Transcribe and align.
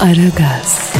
Aragaz, 0.00 0.92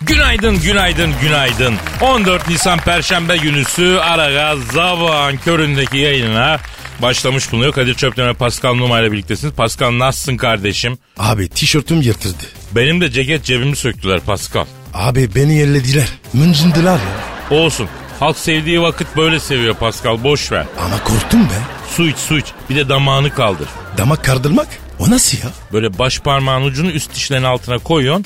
Günaydın, 0.00 0.60
günaydın, 0.60 1.14
günaydın. 1.22 1.74
14 2.00 2.48
Nisan 2.48 2.78
Perşembe 2.78 3.36
günüsü 3.36 3.98
Aragaz 4.02 4.58
Zavağın 4.74 5.36
köründeki 5.36 5.96
yayınına 5.96 6.58
başlamış 7.02 7.52
bulunuyor. 7.52 7.72
Kadir 7.72 7.94
Çöpten 7.94 8.28
ve 8.28 8.34
Pascal 8.34 8.74
Numa 8.74 9.00
ile 9.00 9.12
birliktesiniz. 9.12 9.54
Pascal 9.54 9.98
nasılsın 9.98 10.36
kardeşim? 10.36 10.98
Abi 11.18 11.48
tişörtüm 11.48 12.00
yırtıldı. 12.00 12.44
Benim 12.72 13.00
de 13.00 13.10
ceket 13.10 13.44
cebimi 13.44 13.76
söktüler 13.76 14.20
Pascal. 14.20 14.64
Abi 14.94 15.34
beni 15.34 15.54
yerlediler. 15.54 16.08
Mıncındılar 16.32 16.98
ya. 16.98 17.56
Olsun. 17.58 17.88
Halk 18.20 18.38
sevdiği 18.38 18.82
vakit 18.82 19.16
böyle 19.16 19.40
seviyor 19.40 19.74
Pascal. 19.74 20.24
Boş 20.24 20.52
ver. 20.52 20.66
Ama 20.84 21.04
korktum 21.04 21.40
be. 21.44 21.58
Su 21.90 22.08
iç, 22.08 22.16
su 22.16 22.38
iç. 22.38 22.46
Bir 22.70 22.76
de 22.76 22.88
damağını 22.88 23.30
kaldır. 23.34 23.68
Damak 23.98 24.24
kardırmak? 24.24 24.68
O 24.98 25.10
nasıl 25.10 25.38
ya? 25.38 25.44
Böyle 25.72 25.98
baş 25.98 26.18
parmağın 26.20 26.62
ucunu 26.62 26.90
üst 26.90 27.14
dişlerin 27.14 27.42
altına 27.42 27.78
koyuyorsun. 27.78 28.24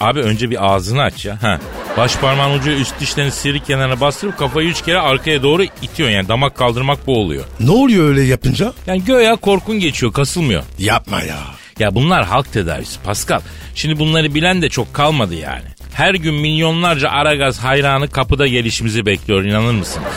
Abi 0.00 0.20
önce 0.20 0.50
bir 0.50 0.66
ağzını 0.74 1.02
aç 1.02 1.24
ya. 1.24 1.42
Ha. 1.42 1.58
Baş 1.96 2.16
parmağın 2.16 2.58
ucu 2.58 2.70
üst 2.70 3.00
dişlerin 3.00 3.30
sivri 3.30 3.60
kenarına 3.60 4.00
bastırıp 4.00 4.38
kafayı 4.38 4.68
üç 4.68 4.82
kere 4.82 4.98
arkaya 4.98 5.42
doğru 5.42 5.62
itiyorsun. 5.64 6.16
Yani 6.16 6.28
damak 6.28 6.56
kaldırmak 6.56 7.06
bu 7.06 7.18
oluyor. 7.18 7.44
Ne 7.60 7.70
oluyor 7.70 8.08
öyle 8.08 8.22
yapınca? 8.22 8.72
Yani 8.86 9.04
göğe 9.04 9.36
korkun 9.36 9.78
geçiyor 9.80 10.12
kasılmıyor. 10.12 10.62
Yapma 10.78 11.20
ya. 11.22 11.38
Ya 11.78 11.94
bunlar 11.94 12.24
halk 12.24 12.52
tedavisi 12.52 13.00
Pascal. 13.02 13.40
Şimdi 13.74 13.98
bunları 13.98 14.34
bilen 14.34 14.62
de 14.62 14.68
çok 14.68 14.94
kalmadı 14.94 15.34
yani. 15.34 15.64
Her 15.94 16.14
gün 16.14 16.34
milyonlarca 16.34 17.08
Aragaz 17.10 17.58
hayranı 17.58 18.08
kapıda 18.10 18.46
gelişimizi 18.46 19.06
bekliyor 19.06 19.44
inanır 19.44 19.72
mısınız? 19.72 20.12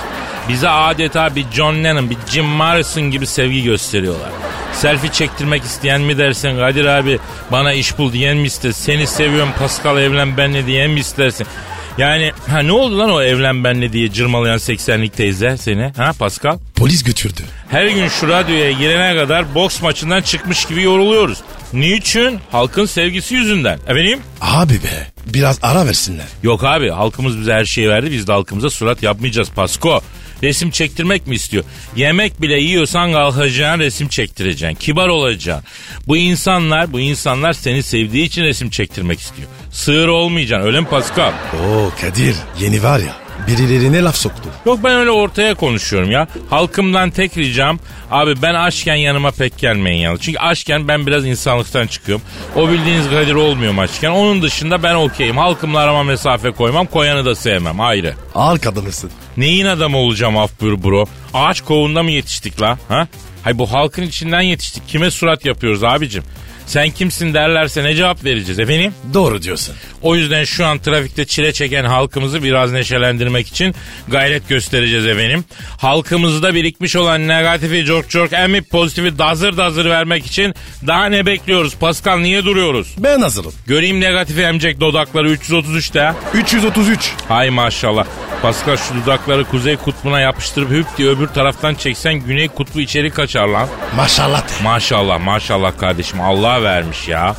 Bize 0.49 0.69
adeta 0.69 1.35
bir 1.35 1.45
John 1.51 1.83
Lennon, 1.83 2.09
bir 2.09 2.17
Jim 2.31 2.45
Morrison 2.45 3.03
gibi 3.03 3.27
sevgi 3.27 3.63
gösteriyorlar. 3.63 4.29
Selfie 4.73 5.11
çektirmek 5.11 5.63
isteyen 5.63 6.01
mi 6.01 6.17
dersin 6.17 6.57
Kadir 6.57 6.85
abi 6.85 7.19
bana 7.51 7.73
iş 7.73 7.97
bul 7.97 8.13
diyen 8.13 8.37
mi 8.37 8.47
ister? 8.47 8.71
Seni 8.71 9.07
seviyorum 9.07 9.49
Pascal 9.59 9.97
evlen 9.97 10.37
benle 10.37 10.65
diyen 10.65 10.89
mi 10.91 10.99
istersin? 10.99 11.47
Yani 11.97 12.31
ha 12.47 12.59
ne 12.59 12.71
oldu 12.71 12.97
lan 12.97 13.11
o 13.11 13.21
evlen 13.21 13.63
benle 13.63 13.93
diye 13.93 14.11
cırmalayan 14.11 14.57
80'lik 14.57 15.17
teyze 15.17 15.57
seni 15.57 15.91
ha 15.97 16.11
Pascal? 16.19 16.57
Polis 16.75 17.03
götürdü. 17.03 17.41
Her 17.69 17.87
gün 17.87 18.07
şu 18.07 18.27
radyoya 18.27 18.71
girene 18.71 19.17
kadar 19.17 19.55
boks 19.55 19.81
maçından 19.81 20.21
çıkmış 20.21 20.65
gibi 20.65 20.83
yoruluyoruz. 20.83 21.37
Niçin? 21.73 22.39
Halkın 22.51 22.85
sevgisi 22.85 23.35
yüzünden. 23.35 23.79
Efendim? 23.87 24.19
Abi 24.41 24.73
be 24.73 25.07
biraz 25.25 25.59
ara 25.61 25.85
versinler. 25.85 26.25
Yok 26.43 26.63
abi 26.63 26.89
halkımız 26.89 27.39
bize 27.39 27.53
her 27.53 27.65
şeyi 27.65 27.89
verdi 27.89 28.11
biz 28.11 28.27
de 28.27 28.31
halkımıza 28.31 28.69
surat 28.69 29.03
yapmayacağız 29.03 29.49
Pasko. 29.49 30.01
Resim 30.43 30.71
çektirmek 30.71 31.27
mi 31.27 31.35
istiyor? 31.35 31.63
Yemek 31.95 32.41
bile 32.41 32.59
yiyorsan 32.59 33.13
kalkacaksın 33.13 33.79
resim 33.79 34.07
çektireceksin. 34.07 34.75
Kibar 34.75 35.07
olacaksın. 35.07 35.65
Bu 36.07 36.17
insanlar 36.17 36.93
bu 36.93 36.99
insanlar 36.99 37.53
seni 37.53 37.83
sevdiği 37.83 38.25
için 38.25 38.43
resim 38.43 38.69
çektirmek 38.69 39.19
istiyor. 39.19 39.49
Sığır 39.77 40.07
olmayacaksın 40.07 40.67
öyle 40.67 40.79
mi 40.79 40.87
Pascal? 40.87 41.31
Oo 41.53 41.91
Kadir 42.01 42.35
yeni 42.59 42.83
var 42.83 42.99
ya 42.99 43.13
birilerine 43.47 44.03
laf 44.03 44.15
soktu. 44.15 44.49
Yok 44.65 44.79
ben 44.83 44.95
öyle 44.95 45.11
ortaya 45.11 45.55
konuşuyorum 45.55 46.11
ya. 46.11 46.27
Halkımdan 46.49 47.09
tek 47.09 47.37
ricam 47.37 47.79
abi 48.11 48.41
ben 48.41 48.53
aşken 48.53 48.95
yanıma 48.95 49.31
pek 49.31 49.57
gelmeyin 49.57 49.99
ya. 49.99 50.17
Çünkü 50.21 50.39
aşken 50.39 50.87
ben 50.87 51.07
biraz 51.07 51.25
insanlıktan 51.25 51.87
çıkıyorum. 51.87 52.23
O 52.55 52.69
bildiğiniz 52.69 53.09
Kadir 53.09 53.33
olmuyorum 53.33 53.79
aşken. 53.79 54.09
Onun 54.09 54.41
dışında 54.41 54.83
ben 54.83 54.95
okeyim. 54.95 55.37
Halkımla 55.37 55.79
arama 55.79 56.03
mesafe 56.03 56.51
koymam. 56.51 56.85
Koyanı 56.85 57.25
da 57.25 57.35
sevmem 57.35 57.79
ayrı. 57.81 58.13
Ağır 58.35 58.59
kadınısın. 58.59 59.11
Neyin 59.37 59.65
adamı 59.65 59.97
olacağım 59.97 60.37
af 60.37 60.51
buyur 60.61 60.83
bro? 60.83 61.05
Ağaç 61.33 61.61
kovunda 61.61 62.03
mı 62.03 62.11
yetiştik 62.11 62.61
la? 62.61 62.77
Ha? 62.89 63.07
Hay 63.43 63.57
bu 63.57 63.71
halkın 63.73 64.03
içinden 64.03 64.41
yetiştik. 64.41 64.87
Kime 64.87 65.11
surat 65.11 65.45
yapıyoruz 65.45 65.83
abicim? 65.83 66.23
Sen 66.67 66.89
kimsin 66.89 67.33
derlerse 67.33 67.83
ne 67.83 67.95
cevap 67.95 68.23
vereceğiz 68.25 68.59
efendim? 68.59 68.93
Doğru 69.13 69.41
diyorsun. 69.41 69.75
O 70.01 70.15
yüzden 70.15 70.43
şu 70.43 70.65
an 70.65 70.79
trafikte 70.79 71.25
çile 71.25 71.53
çeken 71.53 71.85
halkımızı 71.85 72.43
biraz 72.43 72.71
neşelendirmek 72.71 73.47
için 73.47 73.75
gayret 74.07 74.49
göstereceğiz 74.49 75.07
efendim. 75.07 75.45
Halkımızda 75.77 76.53
birikmiş 76.53 76.95
olan 76.95 77.27
negatifi 77.27 77.85
çok 77.85 78.09
çok 78.09 78.33
emip 78.33 78.69
pozitifi 78.69 79.17
dazır 79.19 79.57
dazır 79.57 79.85
vermek 79.85 80.25
için 80.25 80.53
daha 80.87 81.05
ne 81.05 81.25
bekliyoruz? 81.25 81.75
Pascal 81.75 82.17
niye 82.17 82.45
duruyoruz? 82.45 82.95
Ben 82.97 83.21
hazırım. 83.21 83.53
Göreyim 83.67 83.99
negatifi 84.01 84.41
emecek 84.41 84.79
dudakları 84.79 85.33
333'te. 85.33 86.13
333. 86.33 87.11
Hay 87.27 87.49
maşallah. 87.49 88.05
Pascal 88.41 88.77
şu 88.77 88.95
dudakları 88.95 89.43
kuzey 89.45 89.75
kutbuna 89.77 90.19
yapıştırıp 90.19 90.69
hüp 90.69 90.85
diye 90.97 91.09
öbür 91.09 91.27
taraftan 91.27 91.75
çeksen 91.75 92.13
güney 92.13 92.47
kutbu 92.47 92.81
içeri 92.81 93.09
kaçar 93.09 93.47
lan. 93.47 93.67
Maşallah 93.95 94.41
de. 94.41 94.63
Maşallah 94.63 95.19
maşallah 95.19 95.77
kardeşim 95.79 96.21
Allah 96.21 96.56
vermiş 96.63 97.07
ya. 97.07 97.35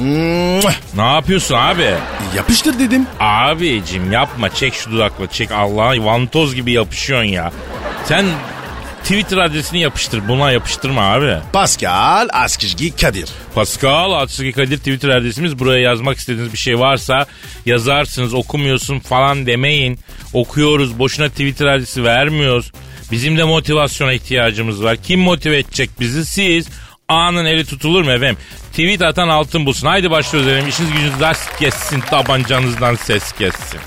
Ne 0.96 1.02
yapıyorsun 1.14 1.54
abi? 1.54 1.90
Yapıştır 2.36 2.78
dedim. 2.78 3.06
Abicim 3.20 4.12
yapma 4.12 4.54
çek 4.54 4.74
şu 4.74 4.90
dudakla 4.92 5.26
çek 5.30 5.52
Allah 5.52 6.04
vantoz 6.04 6.54
gibi 6.54 6.72
yapışıyorsun 6.72 7.28
ya. 7.28 7.52
Sen 8.04 8.24
Twitter 9.02 9.38
adresini 9.38 9.80
yapıştır 9.80 10.28
buna 10.28 10.52
yapıştırma 10.52 11.02
abi. 11.02 11.36
Pascal 11.52 12.28
Askizgi 12.32 12.96
Kadir. 12.96 13.28
Pascal 13.54 14.12
Altçı 14.12 14.52
Kadir 14.52 14.78
Twitter 14.78 15.08
adresimiz. 15.08 15.58
Buraya 15.58 15.80
yazmak 15.82 16.16
istediğiniz 16.18 16.52
bir 16.52 16.58
şey 16.58 16.78
varsa 16.78 17.26
yazarsınız 17.66 18.34
okumuyorsun 18.34 18.98
falan 19.00 19.46
demeyin. 19.46 19.98
Okuyoruz 20.32 20.98
boşuna 20.98 21.28
Twitter 21.28 21.66
adresi 21.66 22.04
vermiyoruz. 22.04 22.72
Bizim 23.12 23.38
de 23.38 23.44
motivasyona 23.44 24.12
ihtiyacımız 24.12 24.84
var. 24.84 24.96
Kim 24.96 25.20
motive 25.20 25.58
edecek 25.58 25.90
bizi? 26.00 26.26
Siz. 26.26 26.68
Anın 27.08 27.44
eli 27.44 27.64
tutulur 27.66 28.02
mu 28.04 28.10
efendim? 28.12 28.36
Tweet 28.70 29.02
atan 29.02 29.28
altın 29.28 29.66
bulsun. 29.66 29.86
Haydi 29.86 30.10
başlıyoruz 30.10 30.48
efendim. 30.50 30.68
İşiniz 30.68 30.92
gücünüz 30.92 31.20
ders 31.20 31.56
kessin. 31.58 32.00
Tabancanızdan 32.00 32.94
ses 32.94 33.32
kessin. 33.32 33.80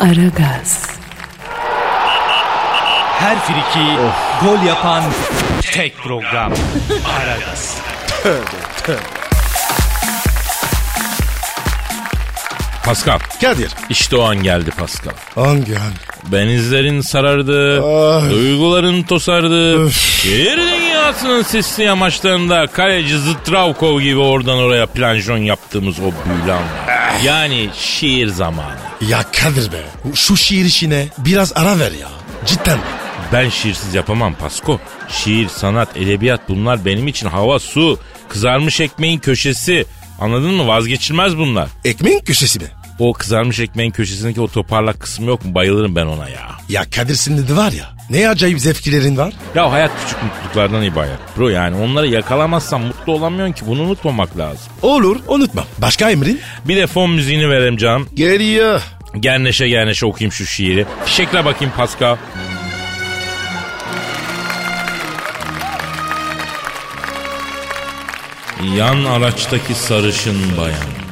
Aragaz, 0.00 0.86
Her 3.18 3.38
friki 3.40 3.86
gol 4.44 4.62
yapan 4.66 5.04
tek 5.72 5.96
program. 5.98 6.52
Aragaz. 7.20 7.78
Pascal. 12.84 13.18
Kadir. 13.40 13.70
İşte 13.90 14.16
o 14.16 14.22
an 14.30 14.42
geldi 14.42 14.70
Pascal. 14.70 15.12
Hangi 15.34 15.76
an? 15.78 15.92
Benizlerin 16.32 17.00
sarardı, 17.00 17.84
Ay. 17.84 18.30
duyguların 18.30 19.02
tosardı. 19.02 19.84
Öf. 19.84 19.96
Şehir 20.22 20.56
dünyasının 20.56 21.42
sisli 21.42 21.82
yamaçlarında 21.82 22.66
kaleci 22.66 23.18
Zıtravkov 23.18 24.00
gibi 24.00 24.18
oradan 24.18 24.58
oraya 24.58 24.86
planjon 24.86 25.38
yaptığımız 25.38 25.98
o 25.98 26.02
büyülü 26.02 26.52
anlar. 26.52 27.20
Yani 27.24 27.68
şiir 27.78 28.26
zamanı. 28.28 28.76
Ya 29.08 29.24
Kadir 29.40 29.72
be. 29.72 29.82
Şu 30.14 30.36
şiir 30.36 30.64
işine 30.64 31.08
biraz 31.18 31.52
ara 31.56 31.78
ver 31.78 31.92
ya. 31.92 32.08
Cidden. 32.46 32.78
Ben 33.32 33.48
şiirsiz 33.48 33.94
yapamam 33.94 34.34
Pasko. 34.34 34.80
Şiir, 35.08 35.48
sanat, 35.48 35.96
edebiyat 35.96 36.40
bunlar 36.48 36.84
benim 36.84 37.08
için 37.08 37.26
hava, 37.28 37.58
su, 37.58 37.98
kızarmış 38.28 38.80
ekmeğin 38.80 39.18
köşesi. 39.18 39.86
Anladın 40.20 40.50
mı? 40.54 40.66
Vazgeçilmez 40.66 41.36
bunlar. 41.38 41.68
Ekmeğin 41.84 42.20
köşesi 42.20 42.58
mi? 42.58 42.66
O 42.98 43.12
kızarmış 43.12 43.60
ekmeğin 43.60 43.90
köşesindeki 43.90 44.40
o 44.40 44.48
toparlak 44.48 45.00
kısmı 45.00 45.26
yok 45.26 45.44
mu? 45.44 45.54
Bayılırım 45.54 45.96
ben 45.96 46.06
ona 46.06 46.28
ya. 46.28 46.48
Ya 46.68 46.90
Kadir 46.90 47.14
senin 47.14 47.48
de 47.48 47.56
var 47.56 47.72
ya. 47.72 47.84
Ne 48.10 48.28
acayip 48.28 48.60
zevklerin 48.60 49.16
var. 49.16 49.32
Ya 49.54 49.72
hayat 49.72 49.90
küçük 50.02 50.22
mutluluklardan 50.22 50.82
ibaret. 50.82 51.18
Bro 51.36 51.48
yani 51.48 51.76
onları 51.76 52.06
yakalamazsan 52.06 52.80
mutlu 52.80 53.12
olamıyorsun 53.12 53.54
ki. 53.54 53.66
Bunu 53.66 53.82
unutmamak 53.82 54.38
lazım. 54.38 54.72
Olur 54.82 55.16
unutma. 55.28 55.64
Başka 55.78 56.10
emrin? 56.10 56.40
Bir 56.64 56.76
de 56.76 56.86
fon 56.86 57.10
müziğini 57.10 57.50
verelim 57.50 57.76
canım. 57.76 58.08
Geliyor. 58.14 58.82
Gel 59.20 59.38
neşe 59.38 59.68
gel 59.68 59.84
neşe 59.84 60.06
okuyayım 60.06 60.32
şu 60.32 60.46
şiiri. 60.46 60.86
Fişekle 61.04 61.44
bakayım 61.44 61.74
Pascal. 61.76 62.16
Yan 68.76 69.04
araçtaki 69.04 69.74
sarışın 69.74 70.36
bayan. 70.58 71.07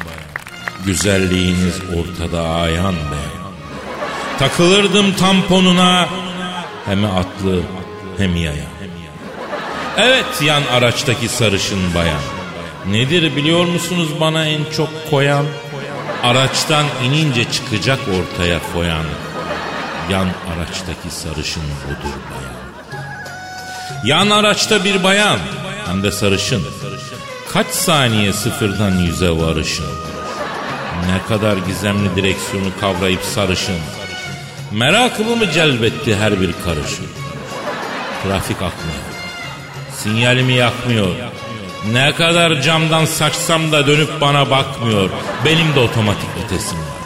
Güzelliğiniz 0.86 1.80
ortada 1.96 2.42
ayan 2.48 2.94
beyan. 2.94 3.52
Takılırdım 4.38 5.14
tamponuna 5.14 6.08
hem 6.84 7.04
atlı 7.04 7.62
hem 8.16 8.36
yaya. 8.36 8.66
Evet 9.96 10.42
yan 10.42 10.62
araçtaki 10.72 11.28
sarışın 11.28 11.94
bayan. 11.94 12.20
Nedir 12.86 13.36
biliyor 13.36 13.64
musunuz 13.64 14.08
bana 14.20 14.46
en 14.46 14.60
çok 14.76 15.10
koyan? 15.10 15.46
Araçtan 16.22 16.86
inince 17.04 17.44
çıkacak 17.52 18.00
ortaya 18.00 18.58
foyan. 18.58 19.04
Yan 20.10 20.28
araçtaki 20.56 21.10
sarışın 21.10 21.62
budur 21.62 22.14
bayan. 22.30 22.56
Yan 24.04 24.30
araçta 24.30 24.84
bir 24.84 25.04
bayan 25.04 25.38
hem 25.86 26.02
de 26.02 26.10
sarışın. 26.10 26.62
Kaç 27.52 27.66
saniye 27.66 28.32
sıfırdan 28.32 28.98
yüze 28.98 29.30
varışın. 29.30 30.15
Ne 31.06 31.28
kadar 31.28 31.56
gizemli 31.56 32.16
direksiyonu 32.16 32.68
kavrayıp 32.80 33.22
sarışın. 33.22 33.78
Merakımı 34.72 35.36
mı 35.36 35.50
celbetti 35.50 36.16
her 36.16 36.40
bir 36.40 36.52
karışın. 36.64 37.06
Trafik 38.22 38.56
akmıyor. 38.56 39.04
Sinyalimi 39.96 40.52
yakmıyor. 40.52 41.08
Ne 41.92 42.14
kadar 42.14 42.62
camdan 42.62 43.04
saçsam 43.04 43.72
da 43.72 43.86
dönüp 43.86 44.20
bana 44.20 44.50
bakmıyor. 44.50 45.10
Benim 45.44 45.74
de 45.74 45.80
otomatik 45.80 46.28
vitesim 46.36 46.78
var. 46.78 46.96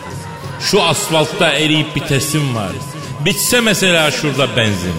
Şu 0.60 0.82
asfaltta 0.82 1.52
eriyip 1.52 1.96
bitesim 1.96 2.56
var. 2.56 2.72
Bitse 3.24 3.60
mesela 3.60 4.10
şurada 4.10 4.56
benzin. 4.56 4.94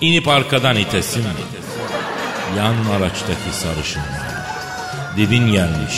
İnip 0.00 0.28
arkadan 0.28 0.76
itesim 0.76 1.24
var. 1.24 1.32
Yan 2.58 2.74
araçtaki 2.98 3.50
sarışın 3.52 4.00
var. 4.00 4.36
Dibin 5.16 5.52
gelmiş. 5.52 5.94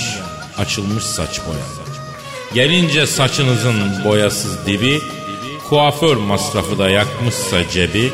Açılmış 0.58 1.04
saç 1.04 1.40
boya. 1.46 1.77
Gelince 2.54 3.06
saçınızın 3.06 4.04
boyasız 4.04 4.66
dibi, 4.66 5.00
kuaför 5.68 6.16
masrafı 6.16 6.78
da 6.78 6.90
yakmışsa 6.90 7.68
cebi, 7.68 8.12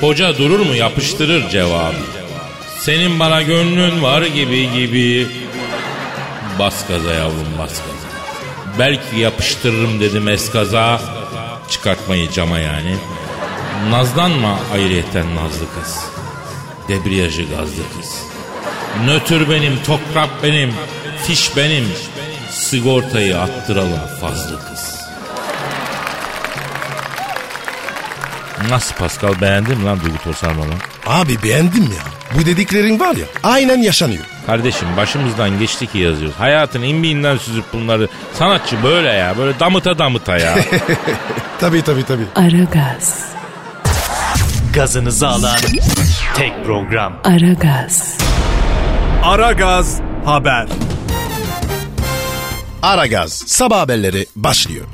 hoca 0.00 0.38
durur 0.38 0.60
mu 0.60 0.74
yapıştırır 0.74 1.48
cevabı. 1.50 1.96
Senin 2.78 3.20
bana 3.20 3.42
gönlün 3.42 4.02
var 4.02 4.22
gibi 4.22 4.72
gibi. 4.72 5.28
Bas 6.58 6.88
gaza 6.88 7.12
yavrum 7.14 7.58
bas 7.58 7.70
gaza. 7.70 8.08
Belki 8.78 9.16
yapıştırırım 9.16 10.00
dedim 10.00 10.28
eskaza. 10.28 11.00
Çıkartmayı 11.70 12.30
cama 12.30 12.58
yani. 12.58 12.96
Nazlanma 13.90 14.58
ayrıyeten 14.72 15.36
nazlı 15.36 15.66
kız. 15.80 15.98
Debriyajı 16.88 17.42
gazlı 17.42 17.82
kız. 18.00 18.18
Nötr 19.06 19.50
benim, 19.50 19.82
tokrak 19.82 20.42
benim, 20.42 20.74
fiş 21.26 21.56
benim. 21.56 21.84
Sigortayı 22.64 23.38
attıralım 23.38 23.98
fazla 24.20 24.56
kız. 24.58 25.04
Nasıl 28.70 28.94
Pascal 28.94 29.40
beğendin 29.40 29.78
mi 29.78 29.84
lan 29.84 30.00
Duygu 30.00 30.38
Sarmal'ı? 30.38 30.74
Abi 31.06 31.42
beğendim 31.42 31.82
ya. 31.82 32.02
Bu 32.38 32.46
dediklerin 32.46 33.00
var 33.00 33.16
ya 33.16 33.24
aynen 33.42 33.78
yaşanıyor. 33.78 34.24
Kardeşim 34.46 34.88
başımızdan 34.96 35.58
geçti 35.58 35.86
ki 35.86 35.98
yazıyoruz. 35.98 36.36
Hayatın 36.38 36.82
imbiğinden 36.82 37.36
süzüp 37.36 37.64
bunları. 37.72 38.08
Sanatçı 38.32 38.82
böyle 38.82 39.08
ya. 39.08 39.38
Böyle 39.38 39.60
damıta 39.60 39.98
damıta 39.98 40.38
ya. 40.38 40.54
Tabii 41.60 41.82
tabii 41.82 42.04
tabii. 42.04 42.26
Aragaz, 42.34 43.24
Gazınızı 44.74 45.28
alan 45.28 45.58
tek 46.36 46.64
program. 46.64 47.12
Aragaz, 47.24 48.18
Aragaz 49.22 50.00
Haber. 50.24 50.66
Aragaz 52.84 53.32
sabah 53.46 53.80
haberleri 53.80 54.26
başlıyor. 54.36 54.84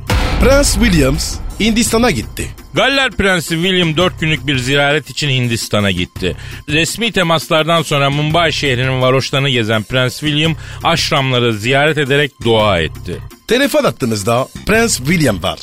Prens 0.40 0.74
Williams 0.74 1.36
Hindistan'a 1.60 2.10
gitti. 2.10 2.48
Galler 2.74 3.10
Prensi 3.10 3.48
William 3.48 3.96
4 3.96 4.20
günlük 4.20 4.46
bir 4.46 4.58
ziyaret 4.58 5.10
için 5.10 5.28
Hindistan'a 5.28 5.90
gitti. 5.90 6.36
Resmi 6.68 7.12
temaslardan 7.12 7.82
sonra 7.82 8.10
Mumbai 8.10 8.52
şehrinin 8.52 9.00
varoşlarını 9.00 9.48
gezen 9.48 9.82
Prens 9.82 10.20
William 10.20 10.56
aşramları 10.84 11.54
ziyaret 11.54 11.98
ederek 11.98 12.32
dua 12.44 12.80
etti. 12.80 13.18
Telefon 13.48 13.84
attığımızda 13.84 14.48
Prens 14.66 14.96
William 14.96 15.42
var. 15.42 15.58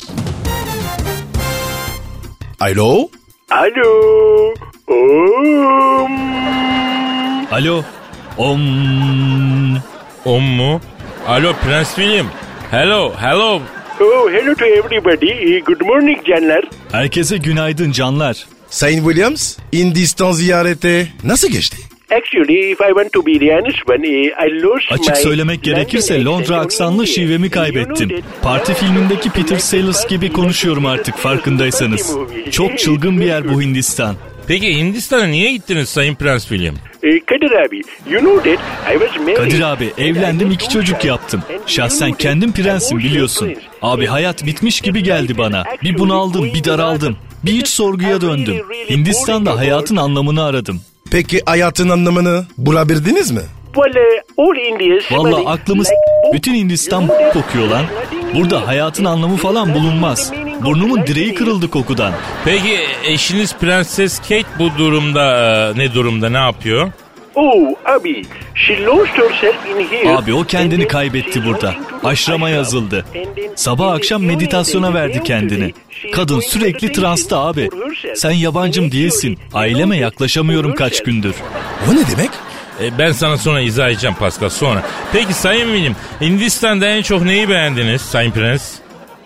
Alo? 2.60 3.08
Alo. 3.50 4.54
Om. 4.86 6.18
Alo. 7.52 7.84
Om. 8.38 9.82
Om 10.24 10.42
mu? 10.42 10.80
Alo 11.28 11.52
Prens 11.52 11.88
William. 11.96 12.26
Hello, 12.70 13.12
hello. 13.20 13.60
Oh, 14.00 14.30
hello 14.30 14.54
to 14.54 14.64
everybody. 14.64 15.60
Good 15.60 15.80
morning 15.80 16.26
canlar. 16.26 16.64
Herkese 16.92 17.36
günaydın 17.36 17.92
canlar. 17.92 18.46
Sayın 18.70 18.98
Williams 18.98 19.58
Hindistan 19.72 20.32
ziyareti 20.32 21.12
nasıl 21.24 21.48
geçti? 21.48 21.76
Actually, 22.10 22.70
if 22.72 22.80
I 22.80 22.88
want 22.88 23.12
to 23.12 23.26
be 23.26 23.38
the 23.38 23.52
honest 23.54 23.90
one, 23.90 24.08
eh, 24.08 24.46
I 24.46 24.62
lost 24.62 24.92
Açık 24.92 25.16
my 25.16 25.22
söylemek 25.22 25.62
gerekirse 25.62 26.24
Londra 26.24 26.56
aksanlı 26.56 26.98
only 26.98 27.06
şivemi 27.06 27.50
kaybettim. 27.50 28.20
Parti 28.42 28.74
filmindeki 28.74 29.30
Peter 29.30 29.58
Sellers 29.58 30.08
gibi 30.08 30.32
konuşuyorum 30.32 30.86
artık 30.86 31.16
farkındaysanız. 31.16 32.16
Çok 32.50 32.78
çılgın 32.78 33.20
bir 33.20 33.26
yer 33.26 33.54
bu 33.54 33.62
Hindistan. 33.62 34.16
Peki 34.48 34.78
Hindistan'a 34.78 35.26
niye 35.26 35.52
gittiniz 35.52 35.88
Sayın 35.88 36.14
Prens 36.14 36.42
William? 36.48 36.74
Eh, 37.02 37.20
Kadir 37.26 37.50
abi, 37.50 37.82
you 38.10 38.20
know 38.20 38.50
that 38.56 38.64
I 38.94 38.98
was 38.98 39.16
married. 39.20 39.36
Kadir 39.36 39.60
abi 39.60 39.92
evlendim 39.98 40.50
iki 40.50 40.68
çocuk 40.68 41.04
yaptım. 41.04 41.42
Şahsen 41.66 42.12
kendim 42.12 42.52
prensim 42.52 42.98
biliyorsun. 42.98 43.54
Abi 43.82 44.06
hayat 44.06 44.46
bitmiş 44.46 44.80
gibi 44.80 45.02
geldi 45.02 45.38
bana. 45.38 45.64
Bir 45.82 45.98
bunaldım 45.98 46.44
bir 46.44 46.64
daraldım. 46.64 47.16
Bir 47.44 47.52
iç 47.52 47.68
sorguya 47.68 48.20
döndüm. 48.20 48.56
Hindistan'da 48.90 49.56
hayatın 49.56 49.96
anlamını 49.96 50.44
aradım. 50.44 50.80
Peki 51.10 51.42
hayatın 51.46 51.88
anlamını 51.88 52.46
bulabildiniz 52.58 53.30
mi? 53.30 53.42
Indians 54.46 55.12
Valla 55.12 55.50
aklımız 55.50 55.88
bütün 56.32 56.54
Hindistan 56.54 57.06
kokuyor 57.32 57.68
lan. 57.68 57.84
Burada 58.34 58.66
hayatın 58.66 59.04
anlamı 59.04 59.36
falan 59.36 59.74
bulunmaz. 59.74 60.32
Burnumun 60.64 61.06
direği 61.06 61.34
kırıldı 61.34 61.70
kokudan. 61.70 62.12
Peki 62.44 62.78
eşiniz 63.04 63.56
Prenses 63.56 64.18
Kate 64.18 64.44
bu 64.58 64.78
durumda 64.78 65.24
e, 65.76 65.78
ne 65.78 65.94
durumda 65.94 66.28
ne 66.30 66.38
yapıyor? 66.38 66.92
Oh, 67.34 67.68
abi, 67.84 68.22
she 68.54 68.84
lost 68.84 69.10
herself 69.12 69.56
in 69.66 69.84
here. 69.90 70.16
Abi 70.16 70.34
o 70.34 70.44
kendini 70.44 70.88
kaybetti 70.88 71.44
burada. 71.44 71.74
Aşrama 72.04 72.50
yazıldı. 72.50 73.04
Sabah 73.56 73.92
akşam 73.92 74.22
meditasyona 74.22 74.94
verdi 74.94 75.22
kendini. 75.24 75.74
Kadın 76.14 76.40
sürekli 76.40 76.92
transta 76.92 77.38
abi. 77.38 77.68
Sen 78.14 78.30
yabancım 78.30 78.92
değilsin. 78.92 79.38
Aileme 79.54 79.96
yaklaşamıyorum 79.96 80.74
kaç 80.74 81.02
gündür. 81.02 81.34
O 81.90 81.94
ne 81.94 82.00
demek? 82.16 82.30
E, 82.82 82.98
ben 82.98 83.12
sana 83.12 83.38
sonra 83.38 83.60
izah 83.60 83.88
edeceğim 83.88 84.16
Pascal 84.18 84.48
sonra. 84.48 84.82
Peki 85.12 85.34
Sayın 85.34 85.72
William 85.72 85.94
Hindistan'da 86.20 86.86
en 86.86 87.02
çok 87.02 87.22
neyi 87.22 87.48
beğendiniz 87.48 88.02
Sayın 88.02 88.30
Prens? 88.30 88.74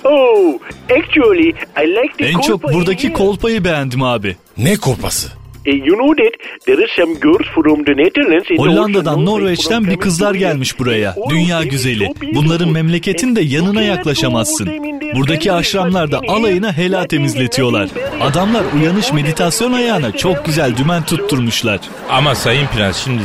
Oh, 0.04 0.58
actually, 0.90 1.54
I 1.76 1.86
like 1.86 2.16
the 2.18 2.24
En 2.24 2.38
çok 2.40 2.62
buradaki 2.62 3.12
kolpayı 3.12 3.64
beğendim 3.64 4.02
abi. 4.02 4.36
Ne 4.58 4.76
kolpası? 4.76 5.41
You 5.66 5.96
know 5.96 6.24
that 6.24 6.32
there 6.66 6.84
is 6.84 6.90
some 6.96 7.14
girls 7.14 7.46
from 7.54 7.84
the 7.84 7.92
Netherlands 7.92 8.50
in 8.50 8.56
the 8.56 8.62
Hollanda'dan, 8.62 9.26
Norveç'ten 9.26 9.86
bir 9.86 9.96
kızlar 9.96 10.34
gelmiş 10.34 10.78
buraya. 10.78 11.14
Of 11.16 11.30
Dünya 11.30 11.62
güzeli. 11.62 12.12
Bunların 12.34 12.68
memleketin 12.68 13.36
de 13.36 13.40
yanına 13.40 13.82
yaklaşamazsın. 13.82 14.68
Buradaki 15.14 15.52
aşramlarda 15.52 16.20
alayına 16.28 16.72
helal 16.72 17.04
temizletiyorlar. 17.04 17.88
Adamlar 18.20 18.64
uyanış 18.76 19.12
meditasyon 19.12 19.72
ayağına 19.72 20.16
çok 20.16 20.44
güzel 20.44 20.76
dümen 20.76 21.02
tutturmuşlar. 21.02 21.80
Ama 22.10 22.34
Sayın 22.34 22.66
Prens 22.66 23.04
şimdi 23.04 23.22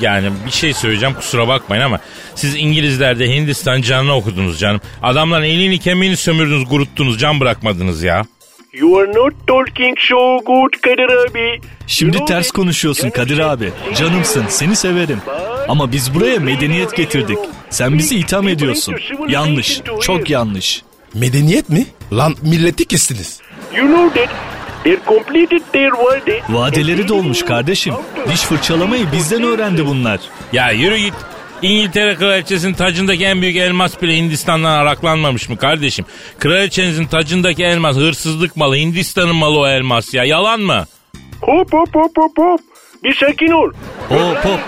yani 0.00 0.28
bir 0.46 0.50
şey 0.50 0.72
söyleyeceğim 0.74 1.14
kusura 1.14 1.48
bakmayın 1.48 1.82
ama 1.82 1.98
siz 2.34 2.54
İngilizlerde 2.56 3.28
Hindistan 3.36 3.82
canını 3.82 4.14
okudunuz 4.14 4.60
canım. 4.60 4.80
Adamların 5.02 5.44
elini 5.44 5.78
kemiğini 5.78 6.16
sömürdünüz 6.16 6.68
kuruttunuz 6.68 7.18
can 7.18 7.40
bırakmadınız 7.40 8.02
ya. 8.02 8.24
You 8.80 8.98
are 8.98 9.06
not 9.08 9.32
talking 9.46 9.98
so 9.98 10.40
good, 10.46 10.70
Kadir 10.82 11.08
abi. 11.28 11.60
Şimdi 11.86 12.24
ters 12.24 12.50
konuşuyorsun 12.50 13.10
Kadir 13.10 13.38
abi. 13.38 13.72
Canımsın, 13.98 14.44
seni 14.48 14.76
severim. 14.76 15.18
Ama 15.68 15.92
biz 15.92 16.14
buraya 16.14 16.40
medeniyet 16.40 16.96
getirdik. 16.96 17.38
Sen 17.70 17.98
bizi 17.98 18.18
itham 18.18 18.48
ediyorsun. 18.48 18.94
Yanlış, 19.28 19.80
çok 20.00 20.30
yanlış. 20.30 20.82
Medeniyet 21.14 21.68
mi? 21.68 21.86
Lan 22.12 22.34
milleti 22.42 22.84
kestiniz. 22.84 23.40
You 23.76 23.86
know 23.86 24.20
that 24.24 24.34
they 24.84 24.96
completed 25.08 25.62
their 25.72 25.90
word. 25.90 26.42
Vadeleri 26.48 27.08
dolmuş 27.08 27.42
kardeşim. 27.42 27.94
Diş 28.32 28.40
fırçalamayı 28.40 29.12
bizden 29.12 29.42
öğrendi 29.42 29.86
bunlar. 29.86 30.20
Ya 30.52 30.70
yürü 30.70 30.96
git. 30.96 31.14
İngiltere 31.62 32.14
kraliçesinin 32.14 32.74
tacındaki 32.74 33.24
en 33.24 33.42
büyük 33.42 33.56
elmas 33.56 34.02
bile 34.02 34.16
Hindistan'dan 34.16 34.70
araklanmamış 34.70 35.48
mı 35.48 35.56
kardeşim? 35.56 36.04
Kraliçenizin 36.38 37.06
tacındaki 37.06 37.64
elmas 37.64 37.96
hırsızlık 37.96 38.56
malı 38.56 38.76
Hindistan'ın 38.76 39.36
malı 39.36 39.58
o 39.58 39.66
elmas 39.66 40.14
ya 40.14 40.24
yalan 40.24 40.60
mı? 40.60 40.84
Hop 41.40 41.72
hop 41.72 41.94
hop 41.94 42.16
hop 42.16 42.38
hop. 42.38 42.60
Bir 43.04 43.14
sakin 43.14 43.48
ol. 43.50 43.70
Hop 44.08 44.44
hop. 44.44 44.60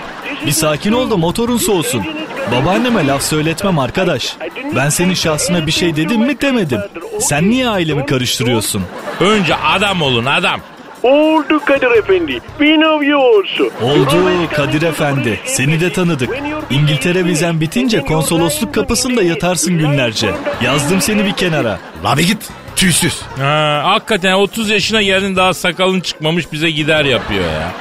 Bir 0.47 0.53
sakin 0.53 0.93
ol 0.93 1.11
da 1.11 1.17
motorun 1.17 1.57
soğusun. 1.57 2.05
Babaanneme 2.53 3.07
laf 3.07 3.23
söyletmem 3.23 3.79
arkadaş. 3.79 4.37
Ben 4.77 4.89
senin 4.89 5.15
şahsına 5.15 5.67
bir 5.67 5.73
şey 5.73 5.97
dedim 5.97 6.21
mi 6.21 6.41
demedim. 6.41 6.81
Sen 7.21 7.51
niye 7.51 7.69
ailemi 7.69 8.07
karıştırıyorsun? 8.07 8.83
Önce 9.21 9.55
adam 9.55 10.03
olun 10.03 10.25
adam. 10.25 10.61
Oldu 11.03 11.61
Kadir 11.65 11.91
Efendi. 11.91 12.33
We 12.59 12.75
know 12.75 13.07
you 13.07 13.21
also. 13.21 13.65
Oldu 13.83 14.31
Kadir 14.57 14.83
Efendi. 14.83 15.41
Seni 15.45 15.81
de 15.81 15.93
tanıdık. 15.93 16.31
İngiltere 16.71 17.25
vizen 17.25 17.61
bitince 17.61 18.01
konsolosluk 18.01 18.75
kapısında 18.75 19.23
yatarsın 19.23 19.79
günlerce. 19.79 20.31
Yazdım 20.65 21.01
seni 21.01 21.25
bir 21.25 21.33
kenara. 21.33 21.79
La 22.05 22.17
bir 22.17 22.27
git. 22.27 22.49
Tüysüz. 22.77 23.23
Ha, 23.39 23.81
hakikaten 23.85 24.33
30 24.33 24.71
yaşına 24.71 25.03
geldin 25.03 25.37
daha 25.37 25.55
sakalın 25.55 26.01
çıkmamış 26.01 26.53
bize 26.53 26.71
gider 26.71 27.05
yapıyor 27.05 27.45
ya. 27.45 27.73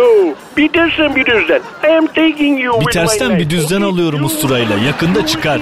Oh, 0.00 0.34
bir 0.56 0.68
tersten 0.68 1.16
bir 1.16 1.26
düzden. 1.26 1.60
I 1.84 1.96
am 1.98 2.06
taking 2.06 2.64
you 2.64 2.80
Bir 2.80 2.84
with 2.84 2.96
my 3.02 3.06
tersten 3.06 3.38
bir 3.38 3.50
düzden 3.50 3.82
alıyorum 3.82 4.24
usturayla. 4.24 4.76
Yakında 4.86 5.26
çıkar. 5.26 5.60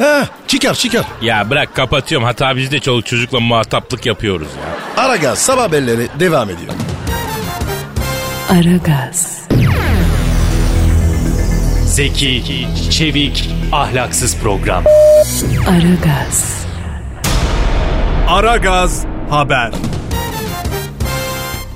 Ha, 0.00 0.28
çıkar 0.46 0.74
çıkar. 0.74 1.04
Ya 1.22 1.50
bırak 1.50 1.74
kapatıyorum 1.74 2.26
hata 2.26 2.56
bizde 2.56 2.80
çoluk 2.80 3.06
çocukla 3.06 3.40
muhataplık 3.40 4.06
yapıyoruz 4.06 4.48
ya. 4.48 5.02
Aragaz 5.04 5.38
sabah 5.38 5.62
haberleri 5.62 6.08
devam 6.20 6.50
ediyor. 6.50 6.72
Aragaz, 8.50 9.40
Zeki, 11.84 12.66
çevik, 12.90 13.50
ahlaksız 13.72 14.36
program. 14.36 14.84
Aragaz, 15.68 16.64
Aragaz 18.28 19.04
Haber. 19.30 19.72